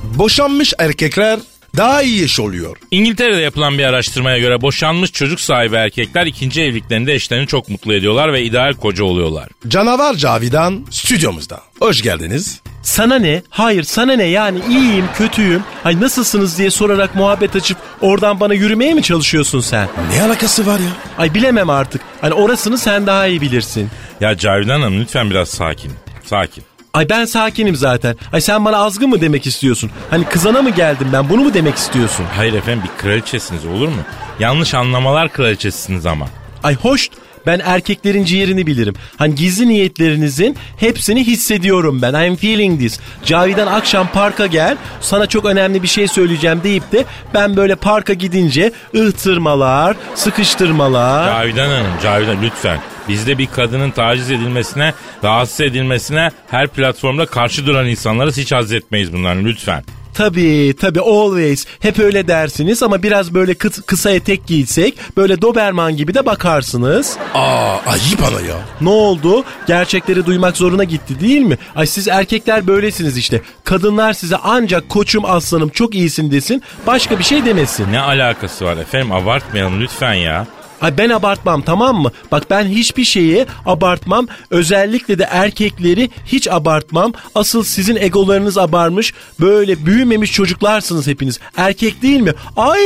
Boşanmış 0.03 0.75
erkekler 0.79 1.39
daha 1.77 2.03
iyi 2.03 2.21
yaş 2.21 2.41
oluyor. 2.41 2.77
İngiltere'de 2.91 3.41
yapılan 3.41 3.79
bir 3.79 3.85
araştırmaya 3.85 4.39
göre 4.39 4.63
boşanmış 4.63 5.13
çocuk 5.13 5.41
sahibi 5.41 5.77
erkekler 5.77 6.27
ikinci 6.27 6.63
evliliklerinde 6.63 7.15
eşlerini 7.15 7.47
çok 7.47 7.69
mutlu 7.69 7.95
ediyorlar 7.95 8.33
ve 8.33 8.43
ideal 8.43 8.73
koca 8.73 9.05
oluyorlar. 9.05 9.49
Canavar 9.69 10.15
Cavidan 10.15 10.87
stüdyomuzda. 10.91 11.61
Hoş 11.79 12.03
geldiniz. 12.03 12.61
Sana 12.83 13.19
ne? 13.19 13.43
Hayır 13.51 13.83
sana 13.83 14.13
ne 14.13 14.25
yani 14.25 14.59
iyiyim 14.69 15.05
kötüyüm. 15.19 15.63
Ay 15.85 16.01
nasılsınız 16.01 16.59
diye 16.59 16.71
sorarak 16.71 17.15
muhabbet 17.15 17.57
açıp 17.57 17.79
oradan 18.01 18.41
bana 18.41 18.55
yürümeye 18.55 18.95
mi 18.95 19.03
çalışıyorsun 19.03 19.61
sen? 19.61 19.89
Ne 20.13 20.23
alakası 20.23 20.67
var 20.67 20.79
ya? 20.79 20.91
Ay 21.19 21.35
bilemem 21.35 21.71
artık. 21.71 22.01
Hani 22.21 22.35
orasını 22.35 22.79
sen 22.79 23.07
daha 23.07 23.27
iyi 23.27 23.41
bilirsin. 23.41 23.89
Ya 24.21 24.37
Cavidan 24.37 24.81
Hanım 24.81 25.01
lütfen 25.01 25.31
biraz 25.31 25.49
sakin. 25.49 25.93
Sakin. 26.25 26.65
Ay 26.95 27.09
ben 27.09 27.25
sakinim 27.25 27.77
zaten. 27.77 28.17
Ay 28.33 28.41
sen 28.41 28.65
bana 28.65 28.77
azgın 28.77 29.11
mı 29.11 29.21
demek 29.21 29.47
istiyorsun? 29.47 29.91
Hani 30.11 30.25
kızana 30.25 30.63
mı 30.63 30.71
geldim 30.71 31.09
ben 31.13 31.29
bunu 31.29 31.41
mu 31.43 31.55
demek 31.55 31.75
istiyorsun? 31.75 32.27
Hayır 32.37 32.55
efendim 32.55 32.83
bir 32.85 33.03
kraliçesiniz 33.03 33.67
olur 33.67 33.89
mu? 33.89 34.03
Yanlış 34.39 34.75
anlamalar 34.75 35.33
kraliçesisiniz 35.33 36.07
ama. 36.07 36.27
Ay 36.63 36.75
hoş 36.75 37.11
ben 37.47 37.61
erkeklerin 37.65 38.25
ciğerini 38.25 38.67
bilirim. 38.67 38.95
Hani 39.17 39.35
gizli 39.35 39.69
niyetlerinizin 39.69 40.57
hepsini 40.77 41.27
hissediyorum 41.27 42.03
ben. 42.03 42.27
I'm 42.27 42.37
feeling 42.37 42.81
this. 42.81 43.01
Cavidan 43.25 43.67
akşam 43.67 44.09
parka 44.13 44.47
gel. 44.47 44.77
Sana 45.01 45.27
çok 45.27 45.45
önemli 45.45 45.83
bir 45.83 45.89
şey 45.89 46.09
söyleyeceğim 46.09 46.61
deyip 46.65 46.93
de 46.93 47.05
ben 47.35 47.57
böyle 47.57 47.75
parka 47.75 48.13
gidince 48.13 48.73
ıhtırmalar, 48.97 49.97
sıkıştırmalar. 50.15 51.29
Cavidan 51.29 51.69
Hanım, 51.69 51.93
Cavidan 52.03 52.43
lütfen. 52.43 52.79
Bizde 53.09 53.39
bir 53.39 53.47
kadının 53.47 53.91
taciz 53.91 54.31
edilmesine, 54.31 54.95
rahatsız 55.25 55.61
edilmesine 55.61 56.31
her 56.51 56.69
platformda 56.69 57.27
karşı 57.27 57.67
duran 57.67 57.87
insanlarız 57.87 58.37
hiç 58.37 58.53
haz 58.53 58.73
etmeyiz 58.73 59.13
bunların 59.13 59.45
lütfen. 59.45 59.85
Tabii 60.15 60.75
tabii 60.81 61.01
always. 61.01 61.67
Hep 61.81 61.99
öyle 61.99 62.29
dersiniz 62.29 62.83
ama 62.83 63.03
biraz 63.03 63.35
böyle 63.35 63.53
kı- 63.53 63.83
kısa 63.83 64.11
etek 64.11 64.47
giysek 64.47 64.95
böyle 65.17 65.43
Doberman 65.43 65.97
gibi 65.97 66.15
de 66.15 66.27
bakarsınız. 66.27 67.17
Aa 67.35 67.77
ayıp 67.87 68.23
ana 68.23 68.41
ya. 68.41 68.57
Ne 68.81 68.89
oldu? 68.89 69.45
Gerçekleri 69.67 70.27
duymak 70.27 70.57
zoruna 70.57 70.85
gitti 70.85 71.21
değil 71.21 71.41
mi? 71.41 71.59
Ay 71.77 71.87
siz 71.87 72.09
erkekler 72.09 72.67
böylesiniz 72.67 73.17
işte. 73.19 73.41
Kadınlar 73.65 74.13
size 74.13 74.37
ancak 74.43 74.89
koçum 74.89 75.25
aslanım 75.25 75.69
çok 75.69 75.95
iyisin 75.95 76.31
desin. 76.31 76.63
Başka 76.87 77.19
bir 77.19 77.25
şey 77.25 77.45
demesin. 77.45 77.93
Ne 77.93 78.01
alakası 78.01 78.65
var 78.65 78.77
efendim 78.77 79.13
abartmayalım 79.13 79.81
lütfen 79.81 80.15
ya. 80.15 80.47
Ay 80.85 80.99
ben 80.99 81.11
abartmam 81.11 81.63
tamam 81.63 82.03
mı? 82.03 82.11
Bak 82.33 82.51
ben 82.51 82.65
hiçbir 82.65 83.05
şeyi 83.05 83.47
abartmam. 83.67 84.27
Özellikle 84.51 85.19
de 85.19 85.29
erkekleri 85.31 86.11
hiç 86.27 86.49
abartmam. 86.49 87.13
Asıl 87.35 87.65
sizin 87.65 87.97
egolarınız 87.97 88.59
abarmış. 88.59 89.15
Böyle 89.41 89.87
büyümemiş 89.87 90.33
çocuklarsınız 90.33 91.07
hepiniz. 91.07 91.41
Erkek 91.57 92.03
değil 92.03 92.21
mi? 92.21 92.33
Ay! 92.57 92.81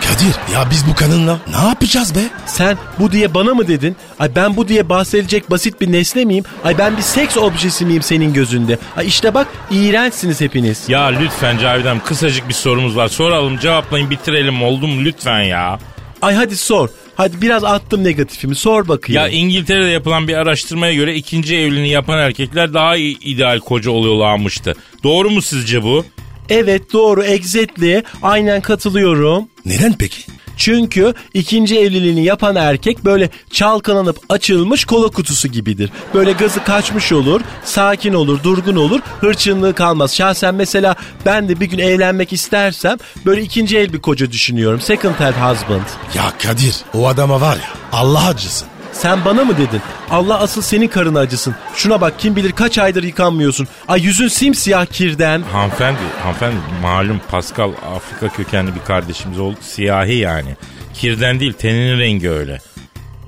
Kadir 0.00 0.54
ya 0.54 0.70
biz 0.70 0.86
bu 0.90 0.94
kadınla 0.94 1.38
ne 1.60 1.68
yapacağız 1.68 2.14
be? 2.14 2.20
Sen 2.46 2.78
bu 2.98 3.12
diye 3.12 3.34
bana 3.34 3.54
mı 3.54 3.68
dedin? 3.68 3.96
Ay 4.18 4.36
ben 4.36 4.56
bu 4.56 4.68
diye 4.68 4.88
bahsedilecek 4.88 5.50
basit 5.50 5.80
bir 5.80 5.92
nesne 5.92 6.24
miyim? 6.24 6.44
Ay 6.64 6.78
ben 6.78 6.96
bir 6.96 7.02
seks 7.02 7.36
objesi 7.36 7.86
miyim 7.86 8.02
senin 8.02 8.32
gözünde? 8.32 8.78
Ay 8.96 9.06
işte 9.06 9.34
bak 9.34 9.46
iğrençsiniz 9.70 10.40
hepiniz. 10.40 10.88
Ya 10.88 11.04
lütfen 11.06 11.58
Cavidan 11.58 11.98
kısacık 12.00 12.48
bir 12.48 12.54
sorumuz 12.54 12.96
var. 12.96 13.08
Soralım 13.08 13.58
cevaplayın 13.58 14.10
bitirelim 14.10 14.62
oldu 14.62 14.86
mu 14.86 15.04
lütfen 15.04 15.42
ya. 15.42 15.78
Ay 16.24 16.34
hadi 16.34 16.56
sor. 16.56 16.88
Hadi 17.16 17.40
biraz 17.42 17.64
attım 17.64 18.04
negatifimi 18.04 18.54
sor 18.54 18.88
bakayım. 18.88 19.22
Ya 19.22 19.28
İngiltere'de 19.28 19.90
yapılan 19.90 20.28
bir 20.28 20.34
araştırmaya 20.34 20.94
göre 20.94 21.14
ikinci 21.14 21.56
evliliğini 21.56 21.88
yapan 21.88 22.18
erkekler 22.18 22.74
daha 22.74 22.96
iyi 22.96 23.18
ideal 23.20 23.60
koca 23.60 23.90
oluyorlarmıştı. 23.90 24.74
Doğru 25.02 25.30
mu 25.30 25.42
sizce 25.42 25.82
bu? 25.82 26.04
Evet 26.48 26.92
doğru 26.92 27.24
exactly 27.24 28.02
aynen 28.22 28.60
katılıyorum. 28.60 29.48
Neden 29.64 29.94
peki? 29.98 30.22
Çünkü 30.56 31.14
ikinci 31.34 31.78
evliliğini 31.78 32.24
yapan 32.24 32.56
erkek 32.56 33.04
böyle 33.04 33.30
çalkalanıp 33.50 34.16
açılmış 34.28 34.84
kola 34.84 35.08
kutusu 35.08 35.48
gibidir. 35.48 35.90
Böyle 36.14 36.32
gazı 36.32 36.64
kaçmış 36.64 37.12
olur, 37.12 37.40
sakin 37.64 38.14
olur, 38.14 38.42
durgun 38.42 38.76
olur, 38.76 39.00
hırçınlığı 39.20 39.74
kalmaz. 39.74 40.16
Şahsen 40.16 40.54
mesela 40.54 40.96
ben 41.26 41.48
de 41.48 41.60
bir 41.60 41.66
gün 41.66 41.78
evlenmek 41.78 42.32
istersem 42.32 42.98
böyle 43.26 43.42
ikinci 43.42 43.78
el 43.78 43.92
bir 43.92 44.00
koca 44.00 44.32
düşünüyorum. 44.32 44.80
Second 44.80 45.14
hand 45.14 45.34
husband. 45.34 45.82
Ya 46.14 46.32
Kadir 46.42 46.76
o 46.94 47.06
adama 47.08 47.40
var 47.40 47.56
ya 47.56 47.68
Allah 47.92 48.26
acısın. 48.26 48.68
Sen 48.94 49.24
bana 49.24 49.44
mı 49.44 49.56
dedin? 49.58 49.80
Allah 50.10 50.38
asıl 50.40 50.62
senin 50.62 50.88
karına 50.88 51.18
acısın. 51.18 51.54
Şuna 51.74 52.00
bak 52.00 52.14
kim 52.18 52.36
bilir 52.36 52.52
kaç 52.52 52.78
aydır 52.78 53.02
yıkanmıyorsun. 53.02 53.68
Ay 53.88 54.02
yüzün 54.02 54.28
simsiyah 54.28 54.86
kirden. 54.86 55.42
Hanımefendi, 55.42 55.98
hanımefendi 56.22 56.56
malum 56.82 57.20
Pascal 57.30 57.70
Afrika 57.96 58.28
kökenli 58.36 58.74
bir 58.74 58.80
kardeşimiz 58.86 59.38
oldu. 59.38 59.56
Siyahi 59.60 60.14
yani. 60.14 60.56
Kirden 60.94 61.40
değil 61.40 61.52
teninin 61.52 61.98
rengi 61.98 62.30
öyle. 62.30 62.58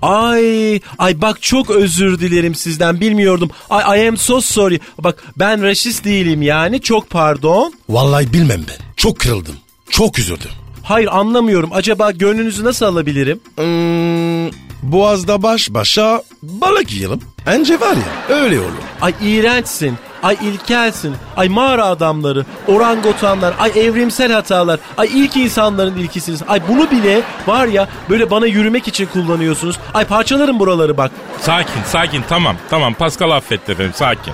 Ay, 0.03 0.81
ay 0.99 1.21
bak 1.21 1.43
çok 1.43 1.71
özür 1.71 2.21
dilerim 2.21 2.55
sizden 2.55 3.01
bilmiyordum. 3.01 3.51
Ay 3.71 4.05
I 4.05 4.09
am 4.09 4.17
so 4.17 4.41
sorry. 4.41 4.81
Bak 4.99 5.25
ben 5.37 5.63
raşist 5.63 6.05
değilim 6.05 6.43
yani 6.43 6.81
çok 6.81 7.11
pardon. 7.11 7.73
Vallahi 7.89 8.33
bilmem 8.33 8.61
ben. 8.69 8.87
Çok 8.97 9.19
kırıldım. 9.19 9.57
Çok 9.91 10.19
üzüldüm. 10.19 10.51
Hayır 10.83 11.09
anlamıyorum. 11.13 11.71
Acaba 11.73 12.11
gönlünüzü 12.11 12.65
nasıl 12.65 12.87
alabilirim? 12.87 13.41
Hmm, 13.57 14.66
boğazda 14.83 15.42
baş 15.42 15.71
başa 15.71 16.23
balık 16.42 16.92
yiyelim. 16.92 17.21
Bence 17.47 17.80
var 17.80 17.97
ya 17.97 18.37
öyle 18.37 18.61
olur. 18.61 18.71
Ay 19.02 19.14
iğrençsin. 19.23 19.99
Ay 20.23 20.37
ilkelsin. 20.42 21.14
Ay 21.37 21.49
mağara 21.49 21.85
adamları, 21.85 22.45
orangotanlar, 22.68 23.54
ay 23.59 23.73
evrimsel 23.76 24.33
hatalar, 24.33 24.80
ay 24.97 25.09
ilk 25.14 25.37
insanların 25.37 25.97
ilkisiniz. 25.97 26.42
Ay 26.49 26.61
bunu 26.68 26.90
bile 26.90 27.23
var 27.47 27.66
ya 27.66 27.88
böyle 28.11 28.30
bana 28.30 28.47
yürümek 28.47 28.88
için 28.88 29.06
kullanıyorsunuz. 29.06 29.78
Ay 29.95 30.04
parçalarım 30.04 30.59
buraları 30.59 30.97
bak. 30.97 31.11
Sakin, 31.40 31.83
sakin 31.87 32.25
tamam, 32.28 32.56
tamam 32.71 32.95
Pascal 32.95 33.30
affetti 33.30 33.73
efendim 33.73 33.92
sakin. 33.97 34.33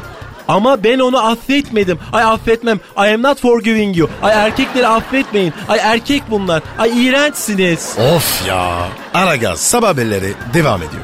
Ama 0.48 0.84
ben 0.84 0.98
onu 0.98 1.26
affetmedim. 1.26 1.98
Ay 2.12 2.22
affetmem. 2.24 2.76
I 2.96 3.14
am 3.14 3.22
not 3.22 3.40
forgiving 3.40 3.96
you. 3.96 4.08
Ay 4.22 4.32
erkekleri 4.32 4.86
affetmeyin. 4.86 5.52
Ay 5.68 5.78
erkek 5.82 6.22
bunlar. 6.30 6.62
Ay 6.78 7.06
iğrençsiniz. 7.06 7.96
Of 8.16 8.48
ya. 8.48 8.88
Aragaz 9.14 9.60
sabah 9.60 9.88
haberleri 9.88 10.34
devam 10.54 10.82
ediyor. 10.82 11.02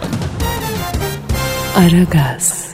Aragaz, 1.76 2.68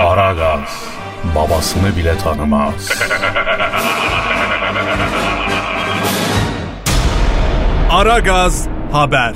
Aragaz, 0.00 0.84
babasını 1.34 1.96
bile 1.96 2.18
tanımaz. 2.18 2.88
Aragaz 7.90 8.68
Haber. 8.92 9.34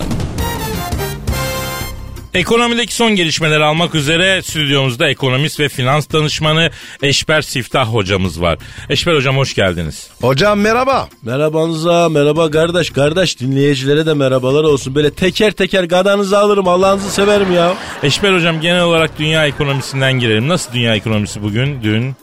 Ekonomideki 2.35 2.95
son 2.95 3.15
gelişmeleri 3.15 3.65
almak 3.65 3.95
üzere 3.95 4.43
stüdyomuzda 4.43 5.09
ekonomist 5.09 5.61
ve 5.61 5.69
finans 5.69 6.13
danışmanı 6.13 6.71
Eşber 7.03 7.43
Siftah 7.43 7.87
hocamız 7.87 8.43
var. 8.43 8.59
Eşber 8.89 9.15
hocam 9.15 9.37
hoş 9.37 9.55
geldiniz. 9.55 10.09
Hocam 10.21 10.61
merhaba. 10.61 11.09
Merhabanıza 11.23 12.09
merhaba 12.09 12.51
kardeş 12.51 12.91
kardeş 12.91 13.41
dinleyicilere 13.41 14.07
de 14.07 14.15
merhabalar 14.15 14.65
olsun. 14.65 14.95
Böyle 14.95 15.11
teker 15.11 15.53
teker 15.53 15.85
gadanızı 15.85 16.39
alırım 16.39 16.69
Allah'ınızı 16.69 17.11
severim 17.11 17.53
ya. 17.53 17.75
Eşber 18.03 18.35
hocam 18.35 18.61
genel 18.61 18.83
olarak 18.83 19.19
dünya 19.19 19.47
ekonomisinden 19.47 20.13
girelim. 20.13 20.49
Nasıl 20.49 20.73
dünya 20.73 20.95
ekonomisi 20.95 21.43
bugün, 21.43 21.83
dün? 21.83 22.15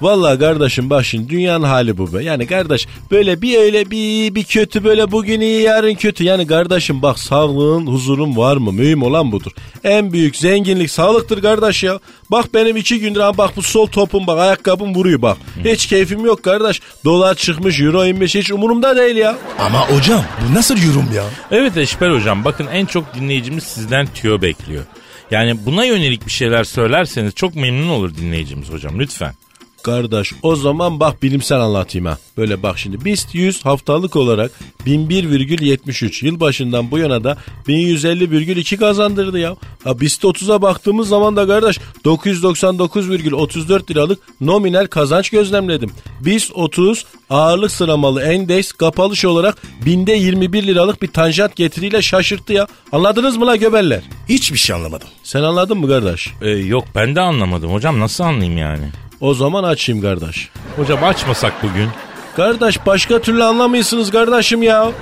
Vallahi 0.00 0.38
kardeşim 0.38 0.90
bak 0.90 1.04
şimdi 1.04 1.28
dünyanın 1.28 1.64
hali 1.64 1.98
bu 1.98 2.12
be. 2.12 2.24
Yani 2.24 2.46
kardeş 2.46 2.86
böyle 3.10 3.42
bir 3.42 3.58
öyle 3.58 3.90
bir 3.90 4.34
bir 4.34 4.44
kötü 4.44 4.84
böyle 4.84 5.10
bugün 5.12 5.40
iyi 5.40 5.62
yarın 5.62 5.94
kötü. 5.94 6.24
Yani 6.24 6.46
kardeşim 6.46 7.02
bak 7.02 7.18
sağlığın 7.18 7.86
huzurun 7.86 8.36
var 8.36 8.56
mı? 8.56 8.72
Mühim 8.72 9.02
olan 9.02 9.32
budur. 9.32 9.50
En 9.84 10.12
büyük 10.12 10.36
zenginlik 10.36 10.90
sağlıktır 10.90 11.42
kardeş 11.42 11.82
ya. 11.82 12.00
Bak 12.30 12.54
benim 12.54 12.76
iki 12.76 13.00
gündür 13.00 13.20
ha 13.20 13.38
bak 13.38 13.56
bu 13.56 13.62
sol 13.62 13.86
topum 13.86 14.26
bak 14.26 14.38
ayakkabım 14.38 14.94
vuruyor 14.94 15.22
bak. 15.22 15.36
Hiç 15.64 15.86
keyfim 15.86 16.24
yok 16.24 16.42
kardeş. 16.42 16.80
Dolar 17.04 17.34
çıkmış 17.34 17.80
euro 17.80 18.06
inmiş 18.06 18.34
hiç 18.34 18.50
umurumda 18.52 18.96
değil 18.96 19.16
ya. 19.16 19.36
Ama 19.58 19.90
hocam 19.90 20.24
bu 20.48 20.54
nasıl 20.54 20.76
yorum 20.76 21.08
ya? 21.14 21.24
Evet 21.50 21.76
Eşber 21.76 22.10
hocam 22.10 22.44
bakın 22.44 22.66
en 22.66 22.86
çok 22.86 23.14
dinleyicimiz 23.14 23.64
sizden 23.64 24.06
tüyo 24.14 24.42
bekliyor. 24.42 24.84
Yani 25.30 25.66
buna 25.66 25.84
yönelik 25.84 26.26
bir 26.26 26.32
şeyler 26.32 26.64
söylerseniz 26.64 27.34
çok 27.34 27.54
memnun 27.54 27.88
olur 27.88 28.16
dinleyicimiz 28.16 28.70
hocam 28.70 28.98
lütfen. 28.98 29.34
Kardeş 29.82 30.32
o 30.42 30.56
zaman 30.56 31.00
bak 31.00 31.22
bilimsel 31.22 31.60
anlatayım 31.60 32.06
ha. 32.06 32.18
Böyle 32.36 32.62
bak 32.62 32.78
şimdi 32.78 33.04
BIST 33.04 33.34
100 33.34 33.64
haftalık 33.64 34.16
olarak 34.16 34.50
1001,73 34.86 36.26
yılbaşından 36.26 36.90
bu 36.90 36.98
yana 36.98 37.24
da 37.24 37.36
1150,2 37.68 38.76
kazandırdı 38.76 39.38
ya. 39.38 39.56
Ha 39.84 40.00
BIST 40.00 40.24
30'a 40.24 40.62
baktığımız 40.62 41.08
zaman 41.08 41.36
da 41.36 41.46
kardeş 41.46 41.78
999,34 42.04 43.90
liralık 43.90 44.18
nominal 44.40 44.86
kazanç 44.86 45.30
gözlemledim. 45.30 45.90
BIST 46.20 46.52
30 46.54 47.04
ağırlık 47.30 47.70
sıramalı 47.70 48.22
endeks 48.22 48.72
kapalı 48.72 49.14
olarak 49.28 49.56
binde 49.86 50.12
21 50.12 50.66
liralık 50.66 51.02
bir 51.02 51.08
tanjant 51.08 51.56
getiriyle 51.56 52.02
şaşırttı 52.02 52.52
ya. 52.52 52.66
Anladınız 52.92 53.36
mı 53.36 53.46
la 53.46 53.56
göbeller? 53.56 54.02
Hiçbir 54.28 54.58
şey 54.58 54.76
anlamadım. 54.76 55.08
Sen 55.22 55.42
anladın 55.42 55.78
mı 55.78 55.88
kardeş? 55.88 56.30
Ee, 56.42 56.50
yok 56.50 56.84
ben 56.94 57.16
de 57.16 57.20
anlamadım 57.20 57.72
hocam 57.72 58.00
nasıl 58.00 58.24
anlayayım 58.24 58.58
yani? 58.58 58.88
O 59.20 59.34
zaman 59.34 59.64
açayım 59.64 60.02
kardeş. 60.02 60.48
Hocam 60.76 61.04
açmasak 61.04 61.52
bugün. 61.62 61.88
Kardeş 62.36 62.86
başka 62.86 63.20
türlü 63.20 63.44
anlamıyorsunuz 63.44 64.10
kardeşim 64.10 64.62
ya. 64.62 64.92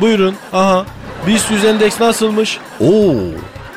Buyurun. 0.00 0.34
Aha. 0.52 0.86
BIST 1.26 1.50
100 1.50 1.64
endeks 1.64 2.00
nasılmış? 2.00 2.58
Oo 2.80 3.14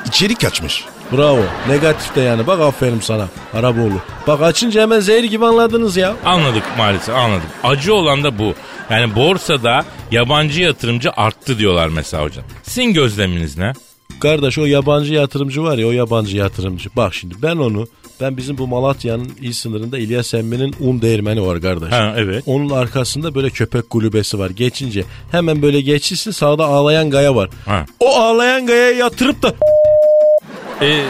içerik 0.06 0.44
açmış. 0.44 0.84
Bravo. 1.12 1.40
Negatif 1.68 2.16
de 2.16 2.20
yani. 2.20 2.46
Bak 2.46 2.60
aferin 2.60 3.00
sana. 3.00 3.28
Araboğlu. 3.54 4.00
Bak 4.26 4.42
açınca 4.42 4.82
hemen 4.82 5.00
zehir 5.00 5.24
gibi 5.24 5.46
anladınız 5.46 5.96
ya. 5.96 6.14
Anladık 6.24 6.62
maalesef 6.78 7.14
anladık. 7.14 7.46
Acı 7.64 7.94
olan 7.94 8.24
da 8.24 8.38
bu. 8.38 8.54
Yani 8.90 9.14
borsada 9.14 9.84
yabancı 10.10 10.62
yatırımcı 10.62 11.10
arttı 11.16 11.58
diyorlar 11.58 11.88
mesela 11.88 12.24
hocam. 12.24 12.44
Sizin 12.62 12.92
gözleminiz 12.92 13.58
ne? 13.58 13.72
Kardeş 14.20 14.58
o 14.58 14.64
yabancı 14.66 15.14
yatırımcı 15.14 15.62
var 15.62 15.78
ya 15.78 15.86
o 15.86 15.90
yabancı 15.90 16.36
yatırımcı. 16.36 16.90
Bak 16.96 17.14
şimdi 17.14 17.34
ben 17.42 17.56
onu 17.56 17.86
ben 18.22 18.36
bizim 18.36 18.58
bu 18.58 18.66
Malatya'nın 18.66 19.30
il 19.40 19.52
sınırında 19.52 19.98
İlyas 19.98 20.34
Emmi'nin 20.34 20.74
un 20.80 21.02
değirmeni 21.02 21.46
var 21.46 21.60
kardeş. 21.60 21.92
Ha 21.92 22.14
evet. 22.16 22.42
Onun 22.46 22.70
arkasında 22.70 23.34
böyle 23.34 23.50
köpek 23.50 23.90
kulübesi 23.90 24.38
var. 24.38 24.50
Geçince 24.50 25.04
hemen 25.30 25.62
böyle 25.62 25.80
geçişsin 25.80 26.30
sağda 26.30 26.64
ağlayan 26.64 27.10
gaya 27.10 27.34
var. 27.36 27.50
Ha. 27.66 27.84
O 28.00 28.16
ağlayan 28.16 28.66
gayaya 28.66 28.90
yatırıp 28.92 29.42
da 29.42 29.54
E, 30.82 31.04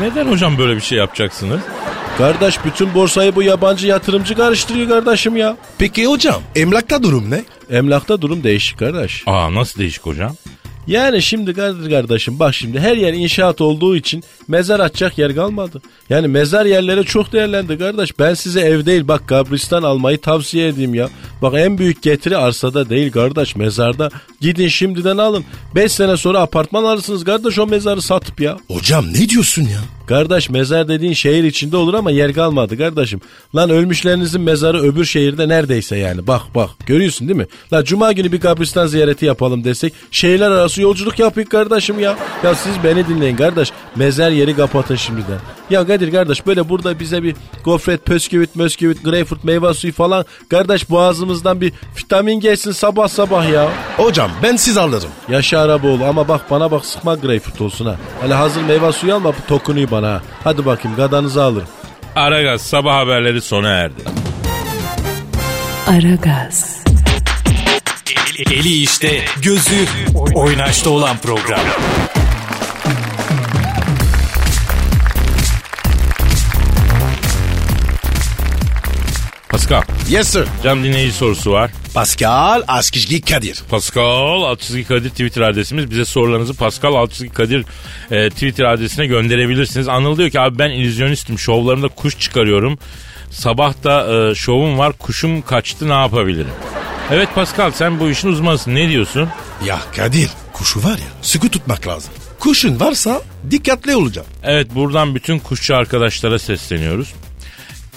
neden 0.00 0.26
hocam 0.26 0.58
böyle 0.58 0.76
bir 0.76 0.80
şey 0.80 0.98
yapacaksınız? 0.98 1.60
Kardeş 2.18 2.64
bütün 2.64 2.94
borsayı 2.94 3.34
bu 3.34 3.42
yabancı 3.42 3.86
yatırımcı 3.86 4.34
karıştırıyor 4.34 4.88
kardeşim 4.88 5.36
ya. 5.36 5.56
Peki 5.78 6.06
hocam 6.06 6.42
emlakta 6.56 7.02
durum 7.02 7.30
ne? 7.30 7.44
Emlakta 7.70 8.20
durum 8.22 8.42
değişik 8.42 8.78
kardeş. 8.78 9.22
Aa 9.26 9.54
nasıl 9.54 9.80
değişik 9.80 10.06
hocam? 10.06 10.36
Yani 10.88 11.22
şimdi 11.22 11.54
kardeş 11.54 11.90
kardeşim 11.90 12.38
bak 12.38 12.54
şimdi 12.54 12.80
her 12.80 12.96
yer 12.96 13.12
inşaat 13.12 13.60
olduğu 13.60 13.96
için 13.96 14.24
mezar 14.48 14.80
açacak 14.80 15.18
yer 15.18 15.34
kalmadı. 15.34 15.82
Yani 16.10 16.28
mezar 16.28 16.66
yerleri 16.66 17.04
çok 17.04 17.32
değerlendi 17.32 17.78
kardeş. 17.78 18.18
Ben 18.18 18.34
size 18.34 18.60
ev 18.60 18.86
değil 18.86 19.08
bak 19.08 19.28
kabristan 19.28 19.82
almayı 19.82 20.20
tavsiye 20.20 20.68
edeyim 20.68 20.94
ya. 20.94 21.08
Bak 21.42 21.54
en 21.56 21.78
büyük 21.78 22.02
getiri 22.02 22.36
arsada 22.36 22.90
değil 22.90 23.12
kardeş 23.12 23.56
mezarda. 23.56 24.10
Gidin 24.40 24.68
şimdiden 24.68 25.18
alın. 25.18 25.44
5 25.74 25.92
sene 25.92 26.16
sonra 26.16 26.40
apartman 26.40 26.84
alırsınız 26.84 27.24
kardeş 27.24 27.58
o 27.58 27.66
mezarı 27.66 28.02
satıp 28.02 28.40
ya. 28.40 28.58
Hocam 28.68 29.12
ne 29.12 29.28
diyorsun 29.28 29.62
ya? 29.62 29.97
Kardeş 30.08 30.50
mezar 30.50 30.88
dediğin 30.88 31.12
şehir 31.12 31.44
içinde 31.44 31.76
olur 31.76 31.94
ama 31.94 32.10
yer 32.10 32.32
kalmadı 32.34 32.78
kardeşim. 32.78 33.20
Lan 33.54 33.70
ölmüşlerinizin 33.70 34.40
mezarı 34.40 34.82
öbür 34.82 35.04
şehirde 35.04 35.48
neredeyse 35.48 35.96
yani. 35.96 36.26
Bak 36.26 36.42
bak 36.54 36.70
görüyorsun 36.86 37.28
değil 37.28 37.38
mi? 37.38 37.46
Lan 37.72 37.84
cuma 37.84 38.12
günü 38.12 38.32
bir 38.32 38.40
kabristan 38.40 38.86
ziyareti 38.86 39.26
yapalım 39.26 39.64
desek 39.64 39.92
şehirler 40.10 40.50
arası 40.50 40.82
yolculuk 40.82 41.18
yapıyık 41.18 41.50
kardeşim 41.50 42.00
ya. 42.00 42.16
Ya 42.44 42.54
siz 42.54 42.72
beni 42.84 43.08
dinleyin 43.08 43.36
kardeş. 43.36 43.72
Mezar 43.96 44.30
yeri 44.30 44.56
kapatın 44.56 44.96
şimdiden. 44.96 45.38
Ya 45.70 45.86
Kadir 45.86 46.12
kardeş 46.12 46.46
böyle 46.46 46.68
burada 46.68 47.00
bize 47.00 47.22
bir 47.22 47.34
gofret, 47.64 48.06
pösküvit, 48.06 48.56
mösküvit, 48.56 49.04
greyfurt, 49.04 49.44
meyve 49.44 49.74
suyu 49.74 49.92
falan. 49.92 50.24
Kardeş 50.50 50.90
boğazımızdan 50.90 51.60
bir 51.60 51.72
vitamin 51.98 52.40
geçsin 52.40 52.72
sabah 52.72 53.08
sabah 53.08 53.50
ya. 53.50 53.68
Hocam 53.96 54.30
ben 54.42 54.56
siz 54.56 54.76
alırım. 54.76 55.10
Yaşa 55.28 55.58
Araboğlu 55.60 56.04
ama 56.04 56.28
bak 56.28 56.50
bana 56.50 56.70
bak 56.70 56.84
sıkma 56.84 57.14
greyfurt 57.14 57.60
olsun 57.60 57.86
ha. 57.86 57.96
Hele 58.20 58.34
hazır 58.34 58.62
meyve 58.62 58.92
suyu 58.92 59.14
alma 59.14 59.32
bu 59.32 59.48
tokunuyu 59.48 59.90
bana 59.90 59.97
ha. 60.02 60.22
Hadi 60.44 60.66
bakayım 60.66 60.96
gadanızı 60.96 61.42
alırım. 61.42 61.68
Aragaz 62.16 62.62
sabah 62.62 62.96
haberleri 62.96 63.40
sona 63.40 63.68
erdi. 63.68 64.02
Aragaz, 65.88 66.78
Eli 68.50 68.82
işte, 68.82 69.24
gözü 69.42 69.86
oynaşta 70.34 70.90
olan 70.90 71.16
program. 71.16 71.60
Pascal, 79.68 79.82
Yes 80.10 80.28
sir. 80.28 80.46
cam 80.64 80.84
dinleyici 80.84 81.12
sorusu 81.12 81.52
var. 81.52 81.70
Pascal 81.94 82.62
Askizgi 82.68 83.20
Kadir. 83.20 83.62
Pascal 83.70 84.42
Altçizgi 84.42 84.84
Kadir 84.84 85.10
Twitter 85.10 85.42
adresimiz. 85.42 85.90
Bize 85.90 86.04
sorularınızı 86.04 86.54
Pascal 86.54 86.94
Altçizgi 86.94 87.28
Kadir 87.28 87.64
e, 88.10 88.30
Twitter 88.30 88.64
adresine 88.64 89.06
gönderebilirsiniz. 89.06 89.88
Anıl 89.88 90.16
diyor 90.18 90.30
ki 90.30 90.40
abi 90.40 90.58
ben 90.58 90.70
illüzyonistim. 90.70 91.38
Şovlarımda 91.38 91.88
kuş 91.88 92.18
çıkarıyorum. 92.18 92.78
Sabah 93.30 93.84
da 93.84 94.30
e, 94.30 94.34
şovum 94.34 94.78
var. 94.78 94.92
Kuşum 94.92 95.42
kaçtı 95.42 95.88
ne 95.88 95.92
yapabilirim? 95.94 96.50
Evet 97.12 97.28
Pascal 97.34 97.70
sen 97.70 98.00
bu 98.00 98.10
işin 98.10 98.28
uzmanısın. 98.28 98.74
Ne 98.74 98.88
diyorsun? 98.88 99.28
Ya 99.66 99.78
Kadir 99.96 100.30
kuşu 100.52 100.84
var 100.84 100.98
ya 100.98 101.08
sıkı 101.22 101.48
tutmak 101.48 101.86
lazım. 101.86 102.10
Kuşun 102.38 102.80
varsa 102.80 103.22
dikkatli 103.50 103.96
olacağım. 103.96 104.26
Evet 104.42 104.74
buradan 104.74 105.14
bütün 105.14 105.38
kuşçu 105.38 105.76
arkadaşlara 105.76 106.38
sesleniyoruz. 106.38 107.12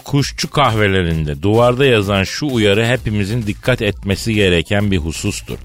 Kuşçu 0.04 0.50
kahvelerinde 0.50 1.42
duvarda 1.42 1.86
yazan 1.86 2.24
şu 2.24 2.46
uyarı 2.52 2.86
hepimizin 2.86 3.48
dikkat 3.48 3.82
etmesi 3.82 4.34
gereken 4.34 4.92
bir 4.92 4.98
husustur. 4.98 5.58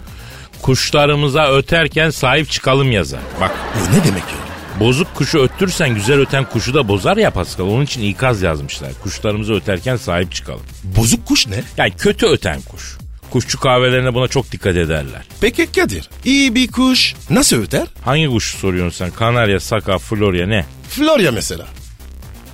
Kuşlarımıza 0.62 1.52
öterken 1.52 2.10
sahip 2.10 2.50
çıkalım 2.50 2.92
yazar. 2.92 3.20
Bak 3.40 3.50
O 3.76 3.92
ne 3.92 4.04
demek 4.04 4.22
ya? 4.22 4.80
bozuk 4.80 5.14
kuşu 5.14 5.38
öttürsen 5.38 5.94
güzel 5.94 6.18
öten 6.20 6.44
kuşu 6.44 6.74
da 6.74 6.88
bozar 6.88 7.16
ya 7.16 7.30
Pascal. 7.30 7.64
Onun 7.64 7.84
için 7.84 8.02
ikaz 8.02 8.42
yazmışlar. 8.42 8.90
Kuşlarımıza 9.02 9.54
öterken 9.54 9.96
sahip 9.96 10.32
çıkalım. 10.34 10.62
Bozuk 10.84 11.26
kuş 11.26 11.46
ne? 11.46 11.62
Yani 11.76 11.90
kötü 11.98 12.26
öten 12.26 12.60
kuş. 12.62 12.96
Kuşçu 13.30 13.60
kahvelerine 13.60 14.14
buna 14.14 14.28
çok 14.28 14.52
dikkat 14.52 14.76
ederler. 14.76 15.22
Peki 15.40 15.66
Kadir 15.72 16.10
iyi 16.24 16.54
bir 16.54 16.66
kuş 16.72 17.14
nasıl 17.30 17.56
öter? 17.62 17.86
Hangi 18.04 18.26
kuşu 18.26 18.58
soruyorsun 18.58 18.98
sen? 18.98 19.10
Kanarya, 19.10 19.60
Saka, 19.60 19.98
Florya 19.98 20.46
ne? 20.46 20.64
Florya 20.88 21.32
mesela. 21.32 21.66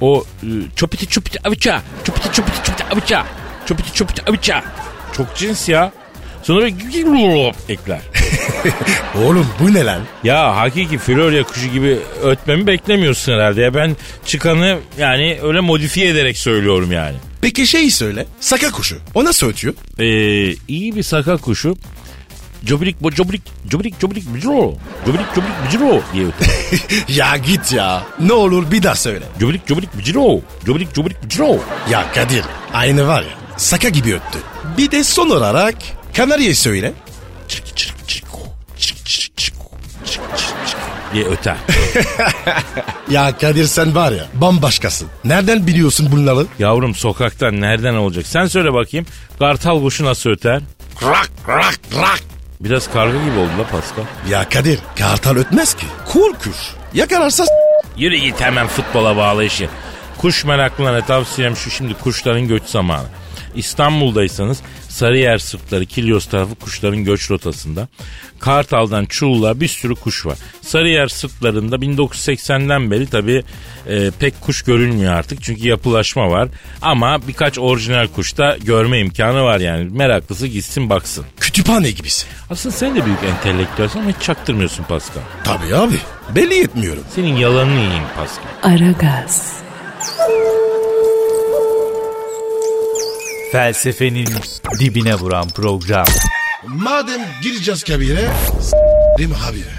O 0.03 0.25
e, 0.43 0.49
çopiti 0.77 1.07
çopiti 1.07 1.49
aviça. 1.49 1.83
Çopiti 2.05 2.33
çopiti 2.33 2.65
çopiti 2.65 2.85
aviça. 2.85 3.27
Çopiti 3.67 3.95
çopiti 3.95 4.23
aviça. 4.31 4.65
Çok 5.17 5.37
cins 5.37 5.69
ya. 5.69 5.93
Sonra 6.43 6.69
ekler. 7.69 8.01
Oğlum 9.25 9.47
bu 9.61 9.75
ne 9.75 9.85
lan? 9.85 10.01
ya 10.25 10.57
hakiki 10.57 10.99
Florya 10.99 11.43
kuşu 11.43 11.69
gibi 11.69 11.99
ötmemi 12.25 12.67
beklemiyorsun 12.67 13.33
herhalde. 13.33 13.61
Ya 13.63 13.75
ben 13.75 13.97
çıkanı 14.27 14.79
yani 14.99 15.39
öyle 15.43 15.61
modifiye 15.61 16.09
ederek 16.09 16.39
söylüyorum 16.39 16.93
yani. 16.93 17.17
Peki 17.41 17.67
şeyi 17.67 17.91
söyle. 17.91 18.27
Saka 18.41 18.71
kuşu. 18.71 18.99
O 19.15 19.25
nasıl 19.25 19.49
ötüyor? 19.49 19.75
Ee, 19.99 20.57
iyi 20.69 20.97
bir 20.97 21.03
saka 21.03 21.37
kuşu 21.37 21.77
Cobrik 22.65 23.03
bo 23.03 23.11
cobrik 23.11 23.43
cobrik 23.69 24.01
cobrik 24.01 24.35
bicro. 24.35 24.75
Cobrik 25.07 25.27
cobrik 25.35 25.53
bicro 25.67 26.03
diye 26.13 26.27
öter. 26.27 26.49
ya 27.09 27.37
git 27.47 27.73
ya. 27.73 28.03
Ne 28.21 28.33
olur 28.33 28.71
bir 28.71 28.83
daha 28.83 28.95
söyle. 28.95 29.25
Cobrik 29.41 29.67
cobrik 29.67 29.99
bicro. 29.99 30.41
Cobrik 30.67 30.95
cobrik 30.95 31.25
bicro. 31.25 31.57
Ya 31.91 32.13
Kadir 32.15 32.45
aynı 32.75 33.07
var 33.07 33.23
ya. 33.23 33.29
Saka 33.57 33.89
gibi 33.89 34.15
öttü. 34.15 34.39
Bir 34.79 34.91
de 34.91 35.05
son 35.05 35.31
olarak 35.31 35.75
Kanarya'yı 36.17 36.57
söyle. 36.57 36.93
Çırk 37.49 37.77
çırk 37.77 38.09
çırko. 38.09 38.39
Çırk 38.79 39.07
çırk 39.07 39.37
çırko. 39.37 39.65
Çırk 40.07 40.23
çırk 40.37 40.67
çırko. 40.67 40.81
Diye 41.15 41.25
öter. 41.25 41.57
ya 43.11 43.39
Kadir 43.39 43.65
sen 43.67 43.95
var 43.95 44.13
ya 44.13 44.25
bambaşkasın. 44.35 45.09
Nereden 45.25 45.67
biliyorsun 45.67 46.09
bunları? 46.13 46.47
Yavrum 46.59 46.95
sokaktan 46.95 47.61
nereden 47.61 47.95
olacak? 47.95 48.27
Sen 48.27 48.47
söyle 48.47 48.73
bakayım. 48.73 49.07
Kartal 49.39 49.83
kuşu 49.83 50.05
nasıl 50.05 50.31
öter? 50.31 50.61
Rak 51.03 51.31
rak 51.49 51.79
rak 51.97 52.23
Biraz 52.65 52.93
karga 52.93 53.19
gibi 53.25 53.39
oldu 53.39 53.51
la 53.59 53.67
Pascal. 53.67 54.05
Ya 54.31 54.49
Kadir 54.49 54.79
kartal 54.99 55.37
ötmez 55.37 55.75
ki. 55.75 55.87
Kul 56.07 56.33
kuş. 56.35 56.57
Yakalarsa 56.95 57.45
Yürü 57.97 58.17
git 58.17 58.41
hemen 58.41 58.67
futbola 58.67 59.17
bağlı 59.17 59.45
işi. 59.45 59.69
Kuş 60.19 60.45
meraklılarına 60.45 61.07
tavsiyem 61.07 61.57
şu 61.57 61.71
şimdi 61.71 61.95
kuşların 61.95 62.49
göç 62.49 62.63
zamanı. 62.65 63.07
İstanbul'daysanız 63.55 64.59
Sarıyer 64.93 65.39
Sırtları, 65.39 65.87
Kilyos 65.87 66.27
tarafı 66.27 66.55
kuşların 66.55 67.05
göç 67.05 67.31
rotasında. 67.31 67.89
Kartal'dan 68.41 69.05
Çuğla 69.05 69.61
bir 69.61 69.69
sürü 69.69 69.95
kuş 69.95 70.27
var. 70.27 70.39
Sarıyer 70.63 71.09
Sırtları'nda 71.09 71.77
1980'den 71.77 72.91
beri 72.91 73.07
tabii 73.07 73.43
e, 73.89 74.11
pek 74.11 74.41
kuş 74.41 74.63
görülmüyor 74.63 75.13
artık. 75.13 75.43
Çünkü 75.43 75.69
yapılaşma 75.69 76.31
var. 76.31 76.49
Ama 76.83 77.29
birkaç 77.29 77.59
orijinal 77.59 78.07
kuş 78.09 78.39
da 78.39 78.57
görme 78.65 78.99
imkanı 78.99 79.43
var 79.43 79.61
yani. 79.61 79.91
Meraklısı 79.91 80.47
gitsin 80.47 80.91
baksın. 80.91 81.25
kütüphane 81.41 81.91
gibisi. 81.91 82.27
Aslında 82.51 82.75
sen 82.77 82.97
de 82.97 83.05
büyük 83.07 83.19
entelektüelsin 83.25 83.99
ama 83.99 84.11
hiç 84.11 84.23
çaktırmıyorsun 84.23 84.85
Pascal. 84.85 85.23
Tabii 85.45 85.77
abi. 85.77 85.97
Belli 86.35 86.61
etmiyorum. 86.63 87.03
Senin 87.15 87.37
yalanını 87.37 87.81
yiyeyim 87.81 88.05
Pascal. 88.17 88.73
Aragaz, 88.75 89.53
Felsefenin 93.53 94.29
dibine 94.81 95.15
vuran 95.15 95.49
program. 95.49 96.05
Madem 96.67 97.21
gireceğiz 97.43 97.85
kabire 97.85 98.29
s**rim 98.61 99.31
habire. 99.31 99.73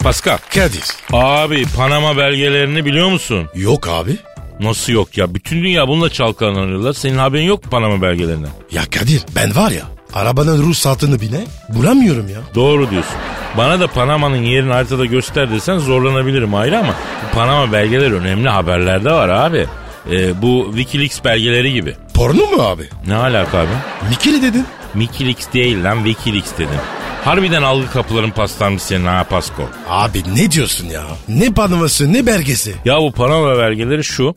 Pascal. 0.00 0.38
Kadir. 0.54 0.84
Abi 1.12 1.64
Panama 1.76 2.16
belgelerini 2.16 2.84
biliyor 2.84 3.08
musun? 3.10 3.48
Yok 3.54 3.88
abi. 3.88 4.16
Nasıl 4.60 4.92
yok 4.92 5.18
ya? 5.18 5.34
Bütün 5.34 5.62
dünya 5.62 5.88
bununla 5.88 6.10
çalkalanıyorlar. 6.10 6.92
Senin 6.92 7.18
haberin 7.18 7.44
yok 7.44 7.64
mu 7.64 7.70
Panama 7.70 8.02
belgelerinden? 8.02 8.50
Ya 8.70 8.82
Kadir 8.90 9.22
ben 9.36 9.56
var 9.56 9.70
ya 9.70 9.82
arabanın 10.14 10.62
ruhsatını 10.62 11.20
bile 11.20 11.44
bulamıyorum 11.68 12.28
ya. 12.28 12.40
Doğru 12.54 12.90
diyorsun. 12.90 13.14
Bana 13.56 13.80
da 13.80 13.86
Panama'nın 13.86 14.36
yerini 14.36 14.72
haritada 14.72 15.04
göster 15.06 15.50
desen 15.50 15.78
zorlanabilirim 15.78 16.54
ayrı 16.54 16.78
ama 16.78 16.94
Panama 17.34 17.72
belgeleri 17.72 18.14
önemli 18.14 18.48
haberlerde 18.48 19.10
var 19.12 19.28
abi. 19.28 19.66
Ee, 20.10 20.42
bu 20.42 20.66
Wikileaks 20.76 21.24
belgeleri 21.24 21.72
gibi. 21.72 21.96
Porno 22.14 22.46
mu 22.56 22.62
abi? 22.62 22.88
Ne 23.06 23.14
alaka 23.16 23.58
abi? 23.58 23.68
Mikili 24.10 24.42
dedin. 24.42 24.66
Wikileaks 24.92 25.46
değil 25.52 25.84
lan 25.84 26.04
Wikileaks 26.04 26.52
dedim. 26.54 26.80
Harbiden 27.24 27.62
algı 27.62 27.90
kapıların 27.90 28.30
paslanmış 28.30 28.82
senin 28.82 29.06
ha 29.06 29.24
Pasko. 29.30 29.62
Abi 29.88 30.22
ne 30.36 30.50
diyorsun 30.50 30.86
ya? 30.86 31.02
Ne 31.28 31.50
panoması 31.52 32.12
ne 32.12 32.26
belgesi? 32.26 32.74
Ya 32.84 32.98
bu 33.00 33.12
Panama 33.12 33.58
belgeleri 33.58 34.04
şu. 34.04 34.34